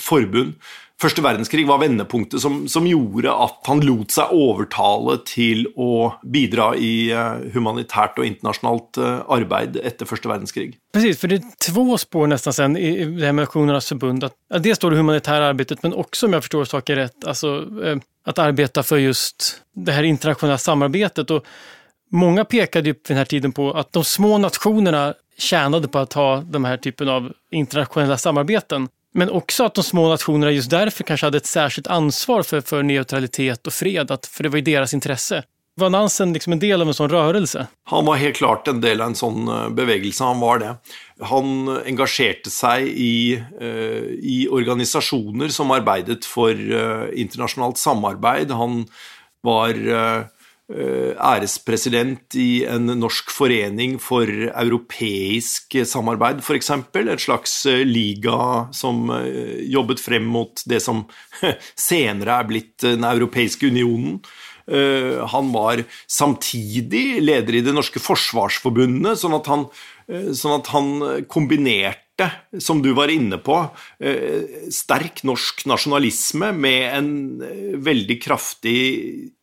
[0.00, 0.58] forbund.
[0.98, 6.72] Første verdenskrig var vendepunktet som, som, gjorde at han lot seg overtale til å bidra
[6.74, 7.12] i
[7.54, 8.98] humanitært og internasjonalt
[9.30, 10.72] arbeid etter første verdenskrig.
[10.94, 14.26] Precis, for det er to spår nesten sen i det her med Nasjonenes forbund.
[14.26, 17.54] At, at det står det humanitære arbeidet, men også, om jeg forstår saken rett, altså
[18.28, 21.30] att arbeide for just det her internasjonale samarbetet.
[21.30, 21.46] og
[22.10, 26.40] många pekade ju på den tiden på at de små nationerna tjänade på å ha
[26.40, 28.88] denne typen av internationella samarbeten.
[29.18, 32.82] Men också att de små nationerna just därför kanske hade ett särskilt ansvar för, för
[32.82, 35.42] neutralitet och fred, att, för det var i deras intresse.
[35.74, 37.66] Var Nansen liksom en del av en sånn rørelse?
[37.90, 40.70] Han var helt klart en del av en sånn eh, bevegelse, han var det.
[41.26, 48.54] Han engasjerte seg i, uh, i organisasjoner som arbeidet for uh, internasjonalt samarbeid.
[48.54, 48.84] Han
[49.42, 49.74] var
[50.68, 56.70] ærespresident i en norsk forening for europeisk samarbeid, f.eks.
[56.74, 57.54] En slags
[57.88, 59.08] liga som
[59.64, 61.06] jobbet frem mot det som
[61.88, 64.20] senere er blitt Den europeiske unionen.
[64.68, 69.64] Han var samtidig leder i det norske forsvarsforbundet, sånn at han,
[70.36, 72.07] sånn at han kombinerte
[72.58, 73.60] som du var inne på,
[74.74, 77.10] sterk norsk nasjonalisme med en
[77.84, 78.78] veldig kraftig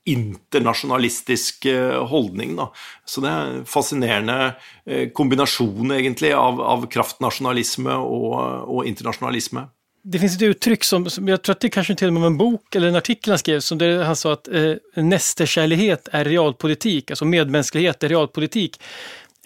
[0.06, 1.70] internasjonalistisk
[2.12, 2.58] holdning.
[2.60, 2.68] Da.
[3.08, 8.36] Så det er en fascinerende kombinasjon, egentlig, av, av kraftnasjonalisme og,
[8.70, 9.66] og internasjonalisme.
[10.08, 12.38] Det finns ett uttryck som, som, jeg tror att det kanske till och med en
[12.38, 17.10] bok eller en artikel han skrev, som det, han sa at eh, nästekärlighet er realpolitik,
[17.12, 18.78] altså medmänsklighet er realpolitik.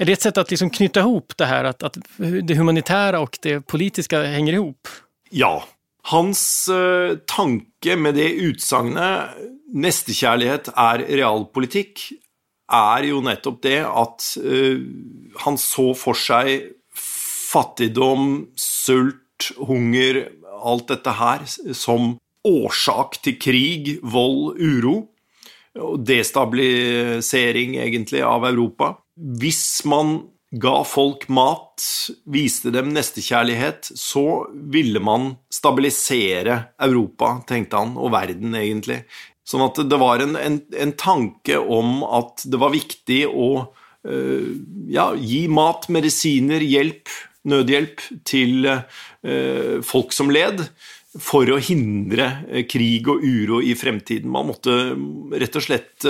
[0.01, 1.97] Är det ett sätt att liksom knyta ihop det här, att, att
[2.43, 4.87] det humanitära och det politiska hänger ihop?
[5.29, 5.63] Ja.
[6.03, 9.35] Hans uh, tanke med det utsagnet
[9.75, 12.13] 'nestekjærlighet er realpolitikk',
[12.71, 14.79] er jo nettopp det at uh,
[15.43, 16.71] han så for seg
[17.51, 20.29] fattigdom, sult, hunger,
[20.63, 21.43] alt dette her
[21.75, 22.15] som
[22.47, 24.95] årsak til krig, vold, uro
[25.75, 28.95] og destabilisering, egentlig, av Europa.
[29.19, 31.83] Hvis man ga folk mat,
[32.25, 39.03] viste dem nestekjærlighet, så ville man stabilisere Europa, tenkte han, og verden, egentlig.
[39.45, 43.49] Sånn at det var en, en, en tanke om at det var viktig å
[44.07, 44.51] øh,
[44.93, 47.09] ja, gi mat, medisiner, hjelp,
[47.49, 50.65] nødhjelp til øh, folk som led
[51.17, 52.27] for å hindre
[52.69, 54.29] krig og uro i fremtiden.
[54.29, 54.75] Man måtte
[55.41, 56.05] rett og slett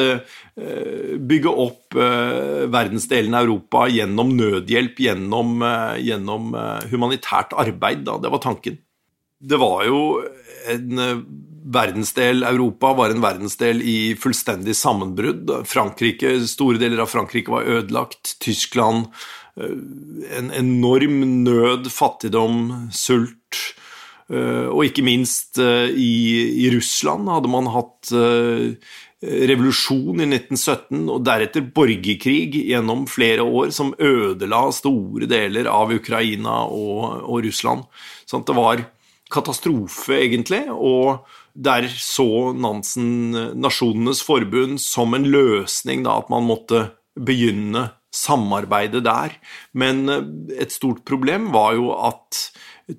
[1.30, 5.64] bygge opp verdensdelen av Europa gjennom nødhjelp, gjennom,
[6.04, 6.52] gjennom
[6.92, 8.04] humanitært arbeid.
[8.10, 8.18] Da.
[8.20, 8.76] Det var tanken.
[9.40, 10.02] Det var jo
[10.68, 11.00] en
[11.70, 15.52] verdensdel Europa var en verdensdel i fullstendig sammenbrudd.
[15.70, 18.38] Frankrike, Store deler av Frankrike var ødelagt.
[18.44, 19.12] Tyskland
[19.60, 23.39] En enorm nød, fattigdom, sult.
[24.30, 26.12] Og ikke minst i,
[26.62, 28.12] i Russland hadde man hatt
[29.20, 36.62] revolusjon i 1917 og deretter borgerkrig gjennom flere år som ødela store deler av Ukraina
[36.70, 37.90] og, og Russland.
[38.30, 38.86] Sånn det var
[39.34, 40.64] katastrofe, egentlig.
[40.70, 41.26] og
[41.60, 46.86] der så Nansen Nasjonenes forbund som en løsning, da, at man måtte
[47.20, 49.36] begynne samarbeidet der.
[49.74, 50.08] Men
[50.56, 52.48] et stort problem var jo at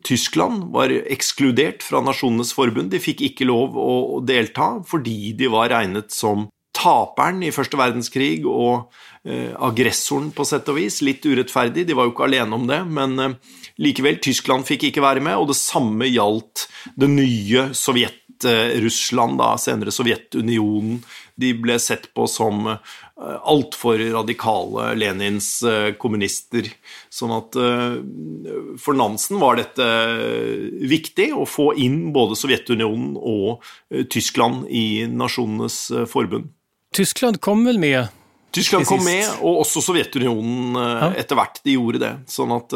[0.07, 2.93] Tyskland var ekskludert fra Nasjonenes forbund.
[2.93, 8.45] De fikk ikke lov å delta fordi de var regnet som taperen i første verdenskrig
[8.49, 8.93] og
[9.27, 11.01] eh, aggressoren, på sett og vis.
[11.05, 15.05] Litt urettferdig, de var jo ikke alene om det, men eh, likevel, Tyskland fikk ikke
[15.05, 16.67] være med, og det samme gjaldt
[17.01, 21.01] det nye Sovjet-Russland, da, senere Sovjetunionen.
[21.41, 22.69] De ble sett på som
[23.21, 25.49] altfor radikale Lenins
[26.01, 26.69] kommunister.
[27.13, 27.57] Sånn at
[28.81, 29.89] for Nansen var dette
[30.93, 33.65] viktig å få inn både Sovjetunionen og
[34.13, 36.53] Tyskland i Nasjonenes forbund.
[36.97, 38.09] Tyskland kom vel med
[38.55, 40.79] Tyskland kom med, og også Sovjetunionen
[41.19, 41.61] etter hvert.
[41.67, 42.13] De gjorde det.
[42.31, 42.75] Sånn at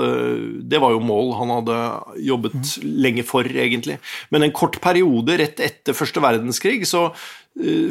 [0.63, 1.79] det var jo mål han hadde
[2.29, 2.91] jobbet mm.
[3.07, 3.99] lenge for, egentlig.
[4.35, 7.09] Men en kort periode rett etter første verdenskrig så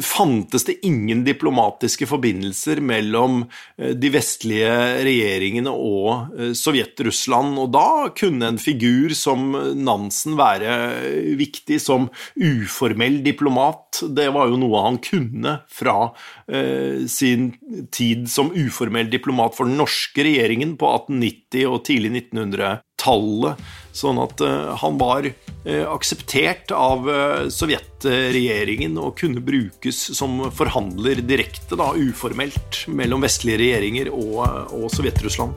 [0.04, 3.46] fantes det ingen diplomatiske forbindelser mellom
[3.76, 4.68] de vestlige
[5.06, 10.76] regjeringene og Sovjet-Russland, og da kunne en figur som Nansen være
[11.40, 14.02] viktig som uformell diplomat.
[14.04, 16.10] Det var jo noe han kunne fra
[17.08, 17.54] sin
[17.94, 22.12] tid som uformell diplomat for den norske regjeringen på 1890- og tidlig
[23.04, 23.72] 1900-tallet.
[23.94, 24.40] Sånn at
[24.82, 25.28] han var
[25.94, 27.06] akseptert av
[27.54, 34.42] sovjetregjeringen og kunne brukes som forhandler direkte, da, uformelt, mellom vestlige regjeringer og,
[34.74, 35.54] og Sovjet-Russland.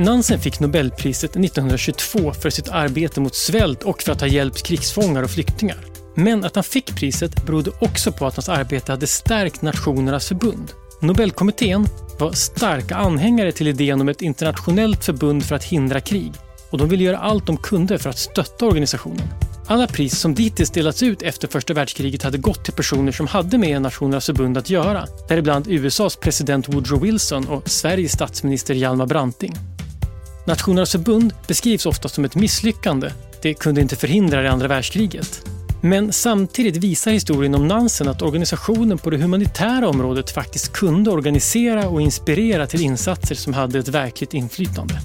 [0.00, 5.26] Nansen fikk Nobelpriset 1922 for sitt arbeid mot svält og for å ha hjulpet krigsfanger
[5.26, 5.82] og flyktninger.
[6.16, 10.72] Men at han fikk priset berodde også på at hans arbeid hadde stärkt Nasjonenes forbund.
[11.04, 11.84] Nobelkomiteen
[12.22, 16.32] var starka anhängare til ideen om et internasjonelt forbund for å hindre krig
[16.72, 19.32] og de ville gjøre alt de kunne for å støtte organisasjonen.
[19.70, 23.58] Alle pris som dittills delats ut efter första världskriget hade gått till personer som hade
[23.58, 29.54] med Nationernas förbund att göra, däribland USAs president Woodrow Wilson och Sveriges statsminister Hjalmar Branting.
[30.46, 33.10] Nationernas förbund beskrivs ofta som ett misslyckande.
[33.42, 35.42] Det kunde inte förhindra det andra världskriget.
[35.84, 41.88] Men samtidigt visar historien om Nansen at organisationen på det humanitära området faktisk kunde organisera
[41.88, 45.00] og inspirere til insatser som hadde et verkligt inflytande.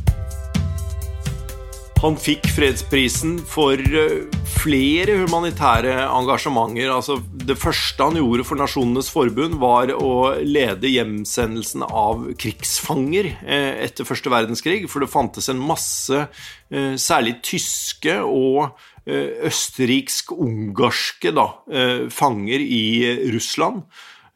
[1.98, 4.28] Han fikk fredsprisen for eh,
[4.60, 6.92] flere humanitære engasjementer.
[6.94, 13.82] Altså, det første han gjorde for Nasjonenes forbund, var å lede hjemsendelsen av krigsfanger eh,
[13.88, 14.86] etter første verdenskrig.
[14.92, 16.28] For det fantes en masse,
[16.70, 18.70] eh, særlig tyske og
[19.08, 21.32] østerriksk-ungarske
[22.12, 23.88] fanger i Russland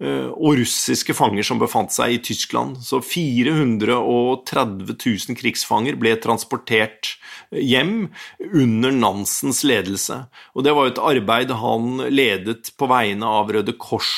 [0.02, 2.80] og russiske fanger som befant seg i Tyskland.
[2.82, 7.16] Så 430 000 krigsfanger ble transportert
[7.52, 8.10] hjem
[8.54, 10.24] under Nansens ledelse.
[10.56, 14.14] Og det var jo et arbeid han ledet på vegne av Røde Kors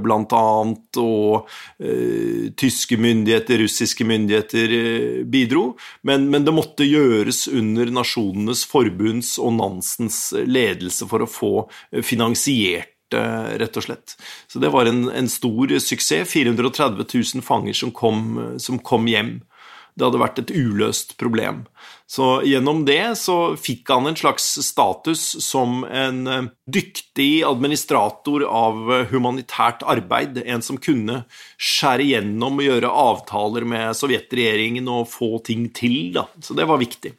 [0.00, 0.46] bl.a.,
[1.00, 5.74] og eh, tyske myndigheter, russiske myndigheter eh, bidro.
[6.06, 11.54] Men, men, det måtte gjøres under Nasjonenes forbunds og Nansens ledelse for å få
[11.92, 14.16] eh, finansiert rett og slett.
[14.50, 16.28] Så det var en, en stor suksess.
[16.30, 18.20] 430 000 fanger som kom,
[18.62, 19.38] som kom hjem.
[20.00, 21.64] Det hadde vært et uløst problem.
[22.10, 28.80] Så gjennom det så fikk han en slags status som en eh, dyktig administrator av
[28.94, 30.40] eh, humanitært arbeid.
[30.46, 31.24] En som kunne
[31.60, 36.14] skjære gjennom og gjøre avtaler med sovjetregjeringen og få ting til.
[36.16, 36.26] Da.
[36.42, 37.14] Så det var viktig.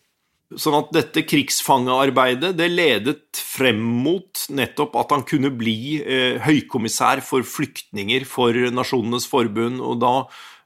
[0.59, 7.23] Sånn at dette krigsfangearbeidet det ledet frem mot nettopp at han kunne bli eh, høykommissær
[7.23, 10.15] for flyktninger for Nasjonenes forbund, og da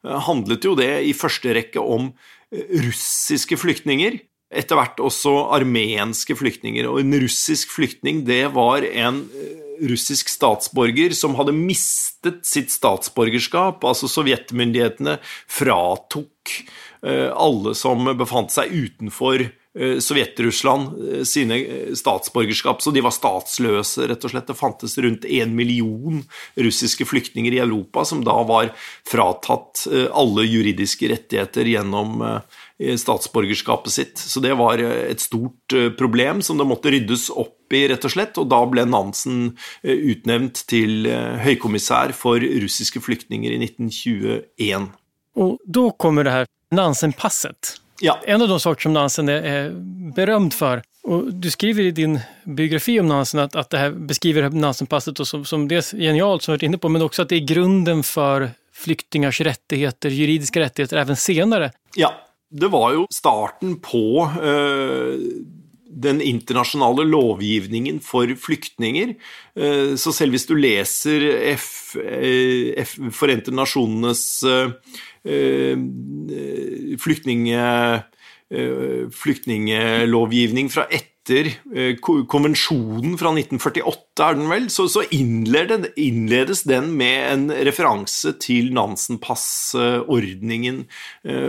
[0.05, 2.11] Eh, handlet jo det i første rekke om
[2.53, 4.19] eh, russiske flyktninger.
[4.55, 6.87] Etter hvert også armenske flyktninger.
[6.89, 13.83] Og en russisk flyktning, det var en eh, russisk statsborger som hadde mistet sitt statsborgerskap.
[13.83, 15.19] Altså sovjetmyndighetene
[15.51, 16.59] fratok
[17.05, 24.07] alle som befant seg utenfor Eh, Sovjet-Russland eh, sine eh, statsborgerskap, så de var statsløse,
[24.07, 24.47] rett og slett.
[24.47, 26.21] Det fantes rundt én million
[26.55, 28.71] russiske flyktninger i Europa som da var
[29.07, 29.85] fratatt
[30.15, 32.23] alle juridiske rettigheter gjennom
[32.79, 34.17] statsborgerskapet sitt.
[34.19, 38.39] Så det var et stort problem som det måtte ryddes opp i, rett og slett.
[38.41, 41.07] Og da ble Nansen utnevnt til
[41.43, 44.91] høykommissær for russiske flyktninger i 1921.
[45.41, 47.75] Og da kommer det her Nansen-passet.
[47.99, 48.19] Ja.
[48.25, 49.71] En av de saker som Nansen er är
[50.15, 54.49] berömd för, och du skriver i din biografi om Nansen att, att det här beskriver
[54.49, 57.45] Nansenpasset som, som dels genialt, som vi varit inne på, men också att det är
[57.45, 61.71] grunden för flyktingers rättigheter, juridiska rättigheter, även senere.
[61.95, 62.13] Ja,
[62.49, 65.19] det var jo starten på øh,
[65.95, 69.15] den internasjonale lovgivningen for flyktninger.
[69.55, 71.95] Eh, så selv hvis du leser F,
[72.77, 74.69] F, Forente nasjonenes Eh,
[75.25, 85.87] flyktning, flyktninglovgivning flyktningelovgivning fra etter eh, konvensjonen fra 1948, er den vel, så, så innledes,
[85.97, 90.85] innledes den med en referanse til Nansen-passordningen,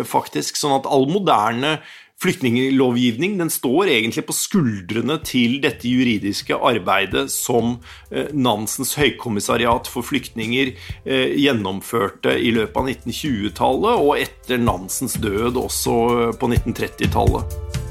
[0.08, 0.56] faktisk.
[0.58, 1.76] Sånn at all moderne
[2.22, 7.76] flyktninglovgivning den står egentlig på skuldrene til dette juridiske arbeidet som
[8.10, 10.72] eh, Nansens høykommissariat for flyktninger
[11.04, 17.84] eh, gjennomførte i løpet av 1920-tallet, og etter Nansens død også eh, på 1930-tallet.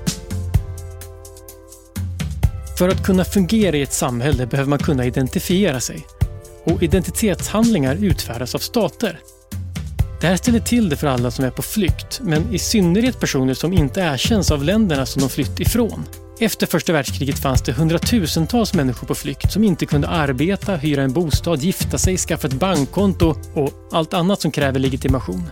[2.76, 6.02] For å kunne fungere i et samfunn behøver man kunne identifiere seg.
[6.66, 9.22] Og identitetshandlinger utføres av stater.
[10.21, 13.54] Det här ställer till det för alla som är på flykt, men i synnerhet personer
[13.54, 16.06] som inte erkänns av länderna som de flytt ifrån.
[16.39, 21.13] Efter första världskriget fanns det hundratusentals människor på flykt som inte kunde arbeta, hyra en
[21.13, 25.43] bostad, gifta sig, skaffa ett bankkonto och allt annat som kräver legitimation.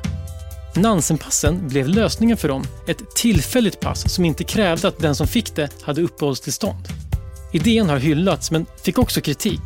[0.76, 5.56] Nansenpassen blev lösningen för dem, ett tillfälligt pass som inte krävde att den som fick
[5.56, 6.88] det hade uppehållstillstånd.
[7.54, 9.62] Idén har hyllats men fick också kritik,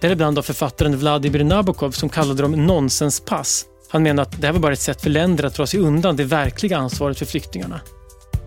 [0.00, 4.72] däribland av författaren Vladimir Nabokov som kallade dem nonsenspass han mener att det var bara
[4.72, 7.80] ett sätt för länder att dra sig undan det verkliga ansvaret för flyktingarna.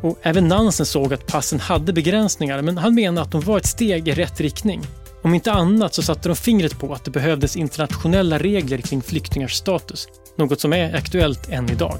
[0.02, 3.66] Och även Nansen såg att passen hade begränsningar, men han mener att de var ett
[3.66, 4.82] steg i rätt riktning.
[5.22, 9.54] Om inte annat så satte de fingret på att det behövdes internationella regler kring flyktingars
[9.54, 12.00] status, något som är aktuellt än idag.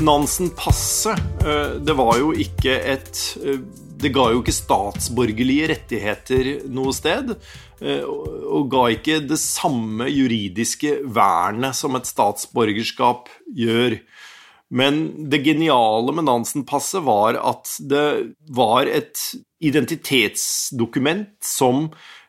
[0.00, 3.60] Nansen-passet, eh, det var jo ikke et eh,
[3.96, 7.32] Det ga jo ikke statsborgerlige rettigheter noe sted.
[7.80, 13.98] Eh, og ga ikke det samme juridiske vernet som et statsborgerskap gjør.
[14.76, 18.06] Men det geniale med Nansen-passet var at det
[18.50, 19.20] var et
[19.62, 21.86] identitetsdokument som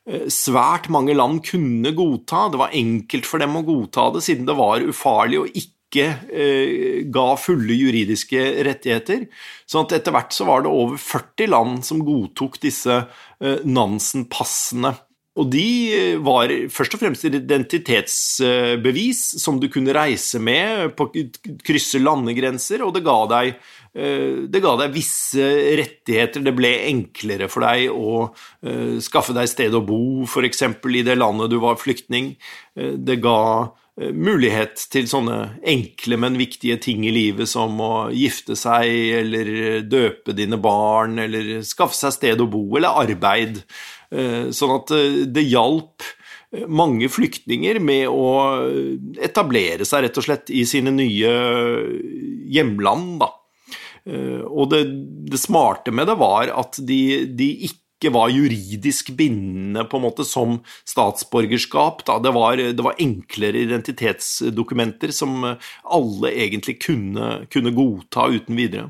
[0.07, 2.47] eh, svært mange land kunne godta.
[2.53, 6.07] Det var enkelt for dem å godta det, siden det var ufarlig og ikke ikke
[6.29, 9.27] eh, ga fulle juridiske rettigheter.
[9.65, 14.93] sånn at etter hvert så var det over 40 land som godtok disse eh, Nansen-passene.
[15.37, 21.11] Og de eh, var først og fremst identitetsbevis som du kunne reise med, på,
[21.65, 23.59] krysse landegrenser, og det ga, deg,
[23.93, 26.41] eh, det ga deg visse rettigheter.
[26.45, 28.23] Det ble enklere for deg å
[28.65, 30.65] eh, skaffe deg sted å bo, f.eks.
[30.73, 32.33] i det landet du var flyktning.
[32.77, 33.39] Det ga
[33.97, 38.85] mulighet til sånne enkle, men viktige ting i livet som å gifte seg,
[39.23, 43.63] eller døpe dine barn, eller skaffe seg sted å bo, eller arbeid.
[44.07, 46.05] Eh, sånn at eh, det hjalp
[46.55, 48.29] eh, mange flyktninger med å
[49.19, 51.33] etablere seg rett og slett i sine nye
[52.47, 53.17] hjemland.
[53.23, 53.33] Da.
[54.47, 54.85] Og det,
[55.27, 57.83] det smarte med det var at de, de, ikke
[58.13, 62.05] var juridisk bindende på en måte som statsborgerskap.
[62.05, 65.41] Det, var, det var enklere identitetsdokumenter som
[65.83, 68.89] alle egentlig kunne, kunne godta uten videre.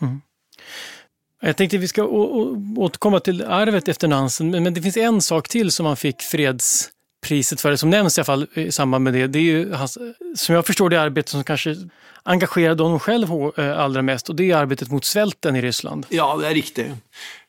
[0.00, 0.20] Mm.
[1.42, 5.70] Jeg tenkte vi skal återkomme til arvet etter Nansen, men det finns en sak til
[5.70, 6.24] som han fick
[7.24, 9.26] fredspriset för, som nämns i alla fall i samband med det.
[9.26, 9.74] Det är ju,
[10.36, 11.76] som jag förstår det arbete som kanske
[12.22, 16.06] engagerade honom själv eh, allra mest, och det är arbetet mot svälten i Ryssland.
[16.08, 16.92] Ja, det är riktigt.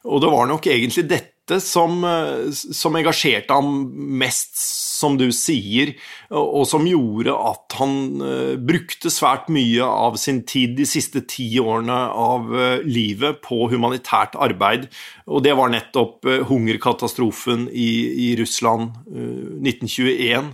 [0.04, 3.90] Och det var nog egentligen detta dette som, eh, som, engasjerte ham
[4.20, 5.96] mest, som du sier,
[6.30, 11.48] og som gjorde at han uh, brukte svært mye av sin tid de siste ti
[11.62, 14.90] årene av uh, livet på humanitært arbeid.
[15.32, 17.90] Og det var nettopp hungerkatastrofen i,
[18.28, 20.52] i Russland 1921.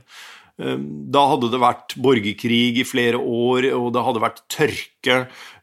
[0.56, 5.18] Ehm, da hadde det vært borgerkrig i flere år, og det hadde vært tørke.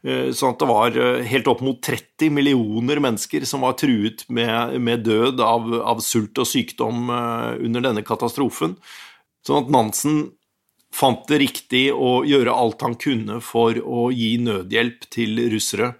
[0.05, 4.25] Eh, sånn at det var eh, helt opp mot 30 millioner mennesker som var truet
[4.29, 8.77] med, med død av, av, sult og sykdom eh, under denne katastrofen.
[9.43, 10.21] Sånn at Nansen
[10.93, 15.95] fant det riktig å gjøre alt han kunne for å gi nødhjelp til russere.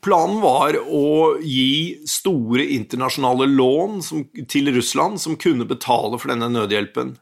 [0.00, 6.48] Planen var å gi store internasjonale lån som, til Russland som kunne betale for denne
[6.52, 7.12] nødhjelpen.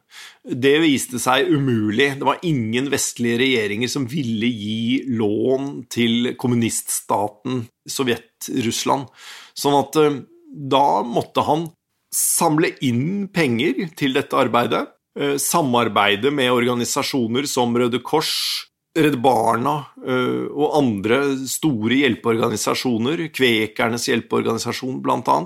[0.46, 2.12] Det viste seg umulig.
[2.20, 9.10] Det var ingen vestlige regjeringer som ville gi lån til kommuniststaten Sovjet-Russland.
[9.58, 11.66] Sånn at eh, da måtte han
[12.14, 14.86] samle inn penger til dette arbeidet.
[15.18, 18.67] Eh, samarbeide med organisasjoner som Røde Kors,
[18.98, 25.38] Redd Barna eh, og andre store hjelpeorganisasjoner, Kvekernes hjelpeorganisasjon bl.a.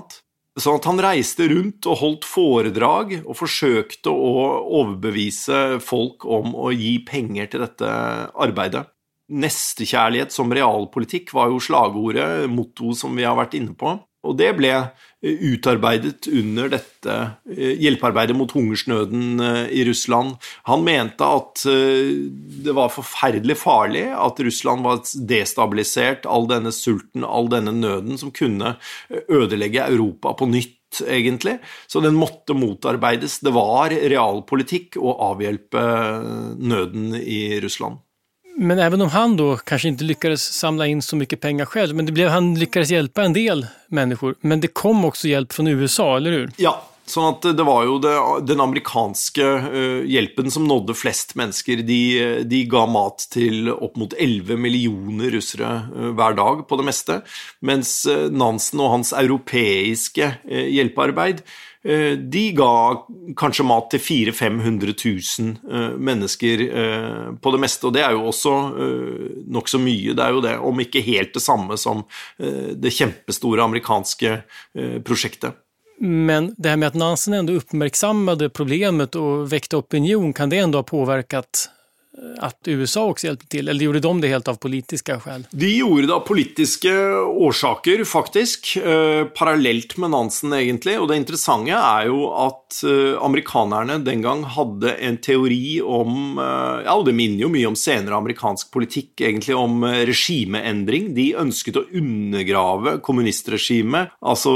[0.53, 4.33] Sånn at han reiste rundt og holdt foredrag og forsøkte å
[4.81, 7.93] overbevise folk om å gi penger til dette
[8.33, 8.83] arbeidet.
[9.33, 13.95] Nestekjærlighet som realpolitikk var jo slagordet, mottoet som vi har vært inne på.
[14.23, 17.15] Og det ble eh, utarbeidet under dette
[17.51, 20.37] eh, hjelpearbeidet mot hungersnøden eh, i Russland.
[20.69, 27.51] Han mente at det var forferdelig farlig at Russland var destabilisert, all denne sulten, all
[27.51, 28.77] denne nøden, som kunne
[29.27, 30.79] ødelegge Europa på nytt.
[30.93, 31.55] Egentlig.
[31.89, 33.39] Så den måtte motarbeides.
[33.41, 35.81] Det var realpolitikk å avhjelpe
[36.61, 37.97] nøden i Russland.
[38.55, 42.05] Men även om han då kanske inte lyckades samla in så mycket pengar själv, men
[42.05, 44.35] det blev, han lyckades hjälpa en del människor.
[44.41, 46.51] Men det kom också hjälp från USA, eller hur?
[46.57, 48.13] Ja, Sånn at det var jo det,
[48.47, 51.81] den amerikanske uh, hjelpen som nådde flest mennesker.
[51.83, 51.97] De,
[52.47, 57.19] de, ga mat til opp mot 11 millioner russere uh, hver dag, på det meste.
[57.59, 61.49] Mens Nansen og hans europeiske hjelpearbeid Eh,
[61.83, 62.73] de ga
[63.35, 64.93] kanskje mat til 400 000-500
[65.67, 70.15] 000 mennesker eh, på det meste, og det er jo også eh, nokså mye.
[70.15, 72.05] Det er jo det, om ikke helt det samme som
[72.37, 74.37] det kjempestore amerikanske
[75.03, 75.59] prosjektet.
[75.99, 80.77] Men det här med att Nansen ändå uppmärksammade problemet och väckte opinion, kan det ändå
[80.77, 81.69] ha påverkat
[82.37, 85.45] att USA også hjälpte til, eller gjorde de det helt av politiske skäl?
[85.49, 86.91] De gjorde det av politiske
[87.47, 88.75] årsaker, faktisk.
[88.77, 90.99] Eh, parallelt med Nansen, egentlig.
[91.01, 96.83] Og det interessante er jo at eh, amerikanerne den gang hadde en teori om eh,
[96.83, 101.13] Ja, og det minner jo mye om senere amerikansk politikk, egentlig, om regimeendring.
[101.17, 104.53] De ønsket å undergrave kommunistregimet, altså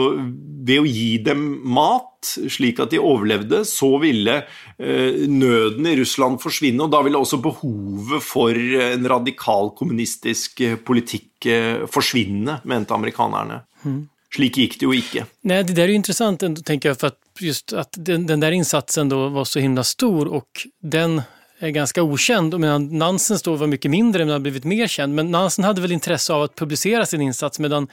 [0.68, 6.41] ved å gi dem mat slik at de overlevde, så ville eh, nøden i Russland
[6.43, 6.84] forsvinne.
[6.84, 13.61] Og da ville også behovet for en radikal kommunistisk eh, politikk eh, forsvinne, mente amerikanerne.
[13.86, 14.03] Mm.
[14.36, 15.24] Slik gikk det jo ikke.
[15.47, 18.55] Nej, det der er jo interessant, tenker jeg, for at just at den, den der
[18.55, 21.22] innsatsen var så himla stor, og den
[21.59, 22.57] er ganske okänd.
[22.59, 25.15] Medan Nansens då var mye mindre men har blivit mer känd.
[25.15, 27.88] Men Nansen hadde vel intresse av å publisere sin insats medan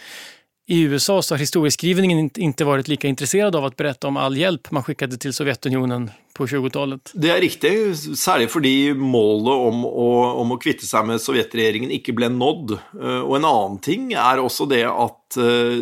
[0.66, 4.70] I USA så har historieskrivningen inte varit lika intresserad av att berätta om all hjelp
[4.70, 7.12] man skickade til Sovjetunionen på 20-tallet.
[7.14, 7.72] Det er riktig,
[8.16, 10.08] særlig fordi målet om å,
[10.40, 12.74] om å kvitte seg med sovjetregjeringen ikke ble nådd.
[12.96, 15.76] Eh, og en annen ting er også det at eh,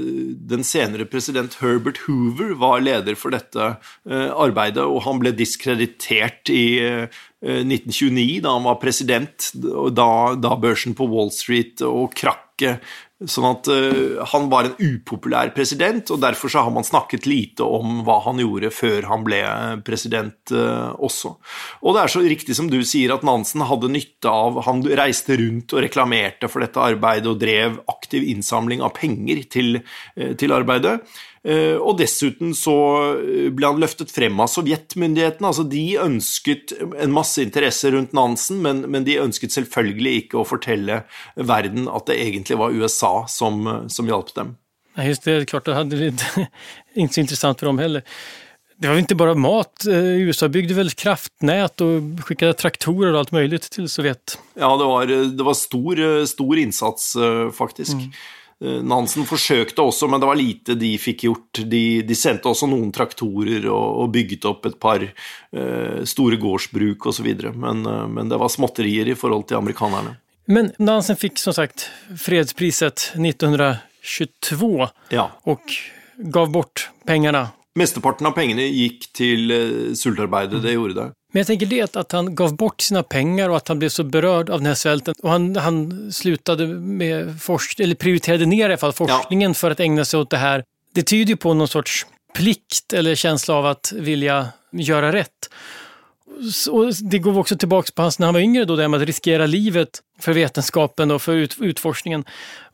[0.51, 6.51] den senere president Herbert Hoover var leder for dette eh, arbeidet, og han ble diskreditert
[6.53, 6.67] i
[7.43, 9.49] 1929, da han var president,
[9.95, 12.83] da, da børsen på Wall Street og krakket
[13.31, 17.67] Sånn at uh, han var en upopulær president, og derfor så har man snakket lite
[17.67, 19.41] om hva han gjorde før han ble
[19.87, 21.35] president uh, også.
[21.83, 25.37] Og det er så riktig som du sier at Nansen hadde nytte av Han reiste
[25.41, 29.83] rundt og reklamerte for dette arbeidet og drev aktiv innsamling av penger til,
[30.19, 31.01] uh, til arbeidet.
[31.43, 32.75] Eh, og dessuten så
[33.19, 35.49] eh, ble han løftet frem av sovjetmyndighetene.
[35.49, 40.47] altså De ønsket en masse interesse rundt Nansen, men, men, de ønsket selvfølgelig ikke å
[40.47, 41.01] fortelle
[41.35, 44.55] verden at det egentlig var USA som, som hjalp dem.
[44.95, 48.07] Nei, just det, klart det hadde ikke så interessant for dem heller.
[48.83, 49.87] Det var ikke bare mat.
[49.91, 54.37] Eh, USA bygde vel kraftnät og skickade traktorer og alt mulig til Sovjet.
[54.55, 57.11] Ja, det var, det var stor, stor, innsats,
[57.59, 57.99] faktisk.
[57.99, 58.15] Mm.
[58.63, 61.63] Eh, Nansen forsøkte også, men det var lite de fikk gjort.
[61.67, 67.09] De, de sendte også noen traktorer og, og bygget opp et par uh, store gårdsbruk
[67.11, 70.15] osv., men, uh, men det var småtterier i forhold til amerikanerne.
[70.53, 71.89] Men Nansen fikk som sagt
[72.19, 74.71] fredspriset 1922
[75.15, 75.27] ja.
[75.47, 75.75] og
[76.35, 77.49] gav bort pengene.
[77.79, 81.09] Mesteparten av pengene gikk til uh, sultarbeidet, det gjorde det.
[81.33, 84.05] Men jag tänker det att han gav bort sina pengar och att han blev så
[84.05, 85.15] berörd av den här svälten.
[85.23, 89.55] Och han, han slutade med forsk eller prioriterade ner i alla fall forskningen ja.
[89.55, 90.65] för att ägna sig åt det här.
[90.95, 95.51] Det tyder ju på någon sorts plikt eller känsla av att vilja göra rätt.
[96.71, 99.07] Och det går också tillbaka på hans när han var yngre då, det med att
[99.07, 102.25] riskera livet för vetenskapen och för ut, utforskningen.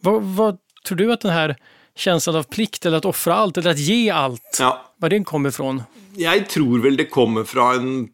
[0.01, 1.57] Vad, vad tror du att den här
[1.99, 4.93] känslan av plikt eller att offra allt eller att ge allt, ja.
[4.97, 5.83] var den kommer ifrån?
[6.19, 8.09] Jeg tror vel det kommer fra en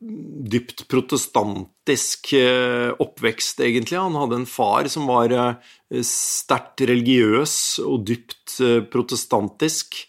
[0.50, 3.96] dypt protestantisk eh, oppvekst, egentlig.
[3.96, 10.04] Han hadde en far som var eh, sterkt religiøs og dypt eh, protestantisk.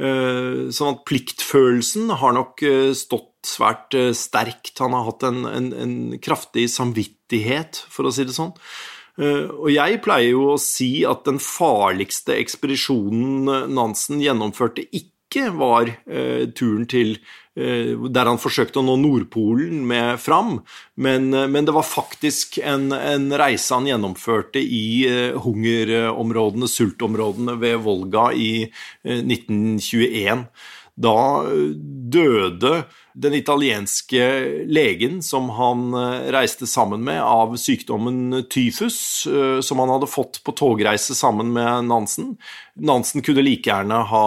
[0.00, 2.62] Sånn at pliktfølelsen har nok
[2.96, 4.80] stått svært sterkt.
[4.80, 5.92] Han har hatt en, en, en
[6.24, 8.54] kraftig samvittighet, for å si det sånn.
[9.18, 15.90] Og jeg pleier jo å si at den farligste ekspedisjonen Nansen gjennomførte, ikke var
[16.56, 17.18] turen til
[17.60, 20.60] Eh, der han forsøkte å nå Nordpolen med Fram,
[21.02, 25.02] men, eh, men det var faktisk en, en, reise han gjennomførte i
[25.34, 30.46] hungerområdene, sultområdene ved Volga i uh, 1921.
[31.00, 31.16] Da
[32.14, 32.84] døde
[33.14, 39.90] den italienske legen som han eh, reiste sammen med, av sykdommen tyfus, eh, som han
[39.90, 42.36] hadde fått på togreise sammen med Nansen.
[42.78, 44.26] Nansen kunne like gjerne ha,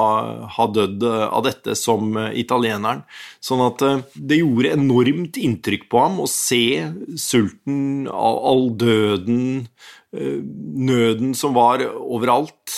[0.57, 3.05] ha dødd eh, av dette som italieneren.
[3.43, 3.83] Sånn at
[4.15, 6.83] det gjorde enormt inntrykk på ham å se
[7.19, 9.67] sulten, all døden,
[10.13, 12.75] nøden som var overalt.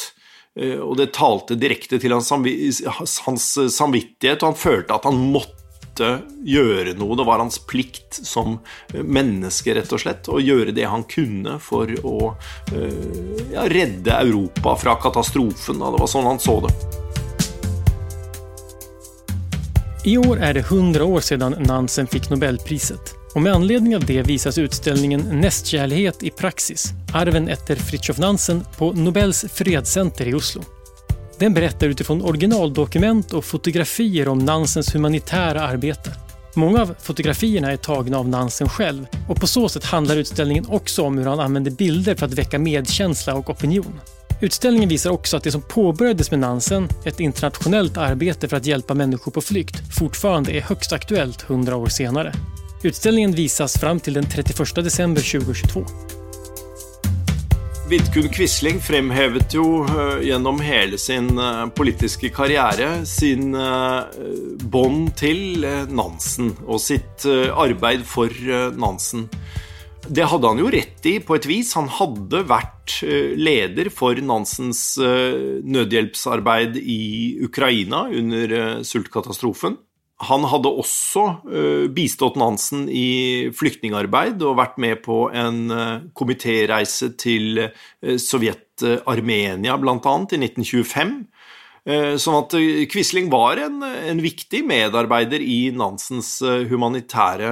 [0.56, 5.65] Og det talte direkte til hans, samvittighet, og han følte at han måtte
[5.96, 7.16] måtte gjøre noe.
[7.16, 8.60] Det var hans plikt som
[8.92, 12.36] menneske, rett og slett, å gjøre det han kunne for å
[12.74, 15.80] eh, ja, redde Europa fra katastrofen.
[15.80, 16.74] Det var sånn han så det.
[20.06, 23.16] I år er det 100 år siden Nansen fikk Nobelpriset.
[23.36, 28.94] Og med anledning av det vises utstillingen Nestkjærlighet i praksis, arven etter Fridtjof Nansen på
[28.96, 30.64] Nobels fredssenter i Oslo.
[31.40, 36.12] Den berättar utifrån originaldokument och fotografier om Nansens humanitära arbete.
[36.56, 41.04] Många av fotografierna är tagna av Nansen själv och på så sätt handlar utställningen också
[41.04, 44.00] om hur han använder bilder för att väcka medkänsla och opinion.
[44.42, 48.94] Utställningen visar också att det som påbörjades med Nansen, ett internationellt arbete för att hjälpa
[48.94, 52.34] människor på flykt, fortfarande är högst aktuellt 100 år senare.
[52.84, 55.86] Utställningen visas fram till den 31 december 2022.
[57.86, 64.10] Vidkun Quisling fremhevet jo uh, gjennom hele sin uh, politiske karriere sin uh,
[64.74, 65.62] bånd til
[65.94, 68.34] Nansen og sitt arbeid for
[68.74, 69.28] Nansen.
[70.06, 71.76] Det hadde han jo rett i, på et vis.
[71.78, 72.98] Han hadde vært
[73.38, 77.02] leder for Nansens nødhjelpsarbeid i
[77.46, 79.78] Ukraina under sultkatastrofen.
[80.24, 87.12] Han hadde også uh, bistått Nansen i flyktningarbeid og vært med på en uh, komitéreise
[87.20, 91.18] til uh, Sovjet-Armenia, bl.a., i 1925.
[91.86, 92.54] Sånn at
[92.90, 97.52] Quisling var en, en, viktig medarbeider i Nansens humanitære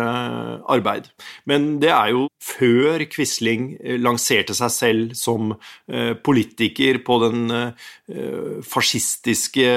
[0.74, 1.11] arbeid.
[1.45, 5.53] Men det er jo før Quisling lanserte seg selv som
[6.26, 7.45] politiker på den
[8.66, 9.70] fascistiske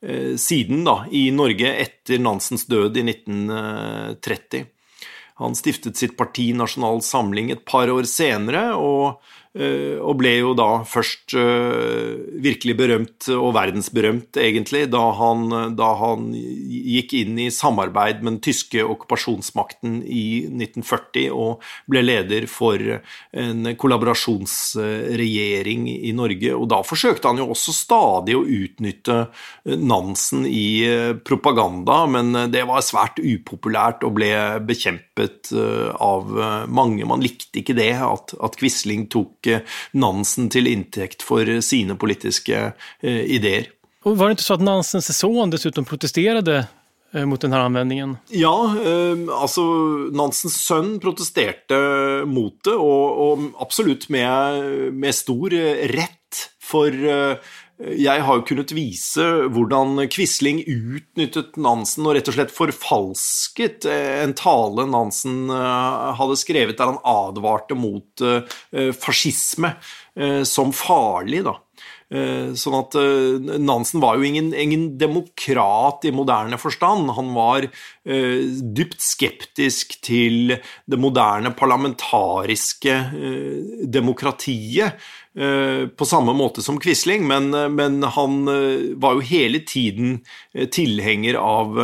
[0.00, 4.62] siden da, i Norge etter Nansens død i 1930.
[5.40, 10.52] Han stiftet sitt parti Nasjonal Samling et par år senere, og Eh, og ble jo
[10.54, 17.48] da først eh, virkelig berømt, og verdensberømt egentlig, da han, da han, gikk inn i
[17.50, 21.58] samarbeid med den tyske okkupasjonsmakten i 1940 og
[21.90, 26.54] ble leder for en kollaborasjonsregjering i Norge.
[26.54, 29.26] Og da forsøkte han jo også stadig å utnytte
[29.66, 30.86] Nansen i
[31.26, 34.30] propaganda, men det var svært upopulært og ble
[34.66, 35.50] bekjempet
[35.98, 36.30] av
[36.70, 37.04] mange.
[37.08, 42.72] Man likte ikke det, at, at Quisling tok tok Nansen til inntekt for sine politiske
[43.02, 43.70] eh, ideer.
[44.04, 46.62] Og var det ikke så at Nansens son dessuten protesterte
[47.12, 48.16] eh, mot denne anvendingen?
[48.32, 49.64] Ja, eh, altså
[50.12, 55.56] Nansens sønn protesterte mot det, og, og absolutt med, med, stor
[55.92, 56.16] rett.
[56.70, 56.94] For
[57.80, 59.24] jeg har jo kunnet vise
[59.54, 66.76] hvordan Quisling utnyttet Nansen og rett og slett forfalsket en tale Nansen eh, hadde skrevet
[66.76, 69.72] der han advarte mot eh, fascisme
[70.12, 71.44] eh, som farlig.
[71.48, 71.56] da.
[72.10, 72.96] Sånn at
[73.62, 77.12] Nansen var jo ingen, ingen, demokrat i moderne forstand.
[77.14, 78.40] Han var uh,
[78.74, 82.96] dypt skeptisk til det moderne parlamentariske
[83.86, 84.98] demokratiet.
[85.38, 90.24] Eh, på samme måte som Quisling, men, eh, men, han eh, var jo hele tiden
[90.74, 91.78] tilhenger av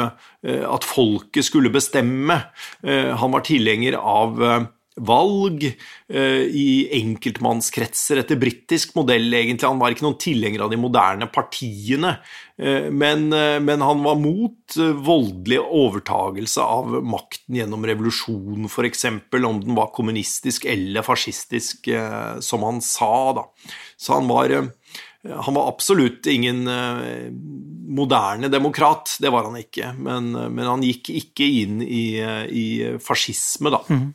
[0.46, 2.36] at folket skulle bestemme.
[2.86, 4.38] Han var tilhenger av
[4.96, 5.66] valg
[6.08, 9.68] eh, i enkeltmannskretser etter britisk modell, egentlig.
[9.68, 12.14] Han var ikke noen tilhenger av de moderne partiene,
[12.56, 19.04] eh, men, eh, men, han var mot voldelig overtagelse av makten gjennom revolusjon, f.eks.,
[19.36, 21.90] om den var kommunistisk eller fascistisk,
[22.42, 23.44] som han sa, da.
[24.00, 24.50] Så han var
[25.26, 26.68] han var absolutt ingen
[27.96, 29.90] moderne demokrat, det var han ikke.
[29.98, 32.66] Men, men han gikk ikke inn i, i
[33.02, 33.82] fascisme, da.
[33.90, 34.06] Mm.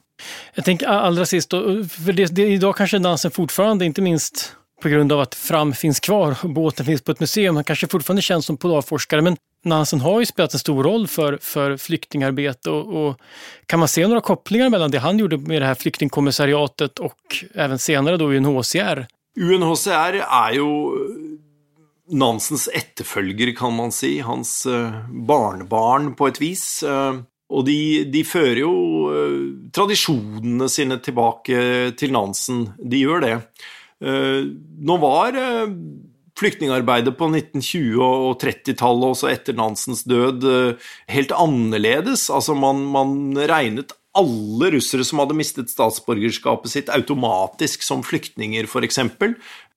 [0.56, 5.12] Jag tänker allra sist, för det, det, idag kanske dansen fortfarande, inte minst på grund
[5.12, 8.46] av att Fram finns kvar och båten finns på ett museum, han kanske fortfarande känns
[8.46, 13.18] som polarforskare, men Nansen har ju spelat en stor roll för, för flyktingarbete och, och,
[13.66, 17.16] kan man se några kopplingar mellan det han gjorde med det här flyktingkommissariatet och
[17.56, 19.08] även senare då UNHCR?
[19.40, 20.66] UNHCR är ju
[22.10, 24.20] Nansens etterfølger, kan man si.
[24.20, 26.84] Hans eh, barnebarn, på et vis.
[27.52, 28.74] Eh, og de, de, fører jo
[29.12, 32.70] uh, tradisjonene sine tilbake til Nansen.
[32.80, 33.36] De gjør det.
[34.02, 34.48] Uh,
[34.82, 35.70] nå var uh,
[36.40, 40.48] flyktningarbeidet på 1920- og 30-tallet, også etter Nansens død,
[41.12, 42.30] helt annerledes.
[42.34, 49.00] Altså, man, man regnet alle russere som hadde mistet statsborgerskapet sitt, automatisk som flyktninger, f.eks.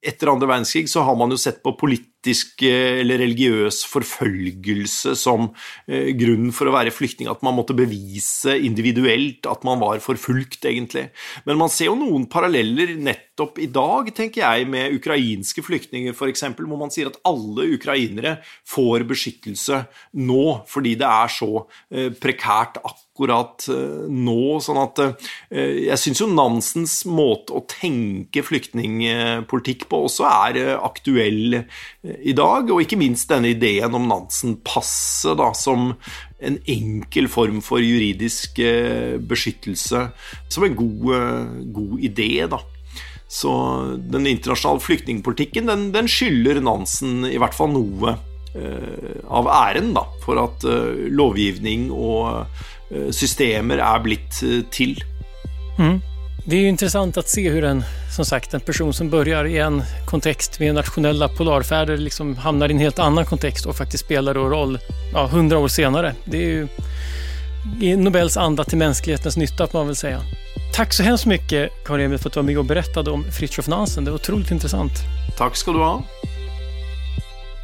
[0.04, 5.48] Etter andre verdenskrig så har man jo sett på politisk eh, eller religiøs forfølgelse som
[5.88, 10.64] eh, grunn for å være flyktning, at man måtte bevise individuelt at man var forfulgt,
[10.68, 11.06] egentlig.
[11.48, 16.44] Men man ser jo noen paralleller nettopp i dag, tenker jeg, med ukrainske flyktninger, f.eks.,
[16.60, 18.38] hvor man sier at alle ukrainere
[18.68, 19.84] får beskyttelse
[20.20, 21.50] nå fordi det er så
[21.92, 23.68] eh, prekært akkurat
[24.10, 24.58] nå.
[24.58, 25.00] sånn at
[25.54, 31.60] jeg syns jo Nansens måte å tenke flyktningpolitikk på også er eh, aktuell
[32.02, 35.92] i dag, og ikke minst denne ideen om Nansen-passet som
[36.44, 38.58] en enkel form for juridisk
[39.24, 40.02] beskyttelse,
[40.52, 41.06] som en god,
[41.72, 42.60] god idé, da.
[43.30, 43.50] Så
[43.96, 48.18] den internasjonale flyktningpolitikken den, den skylder Nansen i hvert fall noe
[48.54, 50.62] av æren da, for at
[51.10, 52.44] lovgivning og
[52.94, 54.98] Eh, systemer er blitt eh, til.
[55.78, 55.98] Mm.
[56.46, 57.84] Det är intressant att se hur en,
[58.16, 62.72] som sagt, en person som börjar i en kontext med nationella polarfärder liksom hamnar i
[62.72, 64.78] en helt annan kontext och faktiskt spelar roll
[65.12, 66.14] ja, hundra år senare.
[66.24, 66.68] Det är ju
[67.80, 70.20] i Nobels anda till mänsklighetens nytta, får man väl säga.
[70.74, 74.04] Tack så hemskt mycket, Karin för att du var med och berättade om Fritiof Nansen.
[74.04, 74.92] Det var otroligt intressant.
[75.38, 76.02] Tack ska du ha.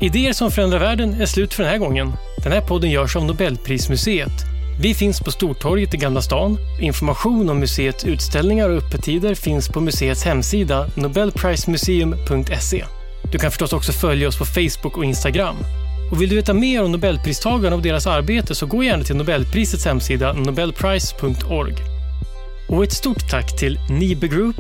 [0.00, 2.12] Idéer som förändrar världen är slut för den här gången.
[2.42, 6.58] Den här podden görs av Nobelprismuseet vi finns på Stortorget i Gamla stan.
[6.80, 12.84] Information om museets utställningar och öppettider finns på museets hemsida nobelprismuseum.se.
[13.32, 15.56] Du kan förstås också följa oss på Facebook och Instagram.
[16.10, 19.84] Och vill du veta mer om Nobelpristagarna och deras arbete så gå gärna till Nobelprisets
[19.84, 21.74] hemsida nobelprice.org.
[22.68, 24.56] Och ett stort tack till Nibe Group,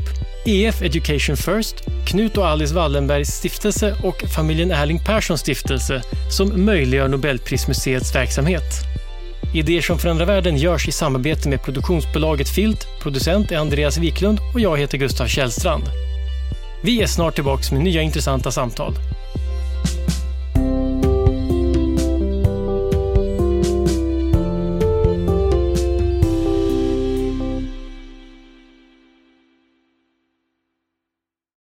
[0.46, 1.74] EF Education First,
[2.06, 8.90] Knut och Alice Wallenbergs stiftelse och familjen Erling Perssons stiftelse som möjliggör Nobelprismuseets verksamhet.
[9.54, 14.60] Idéer som förändrar världen görs i samarbete med produktionsbolaget Filt, producent är Andreas Wiklund och
[14.60, 15.84] jag heter Gustav Källstrand.
[16.82, 18.94] Vi är snart tillbaka med nya intressanta samtal.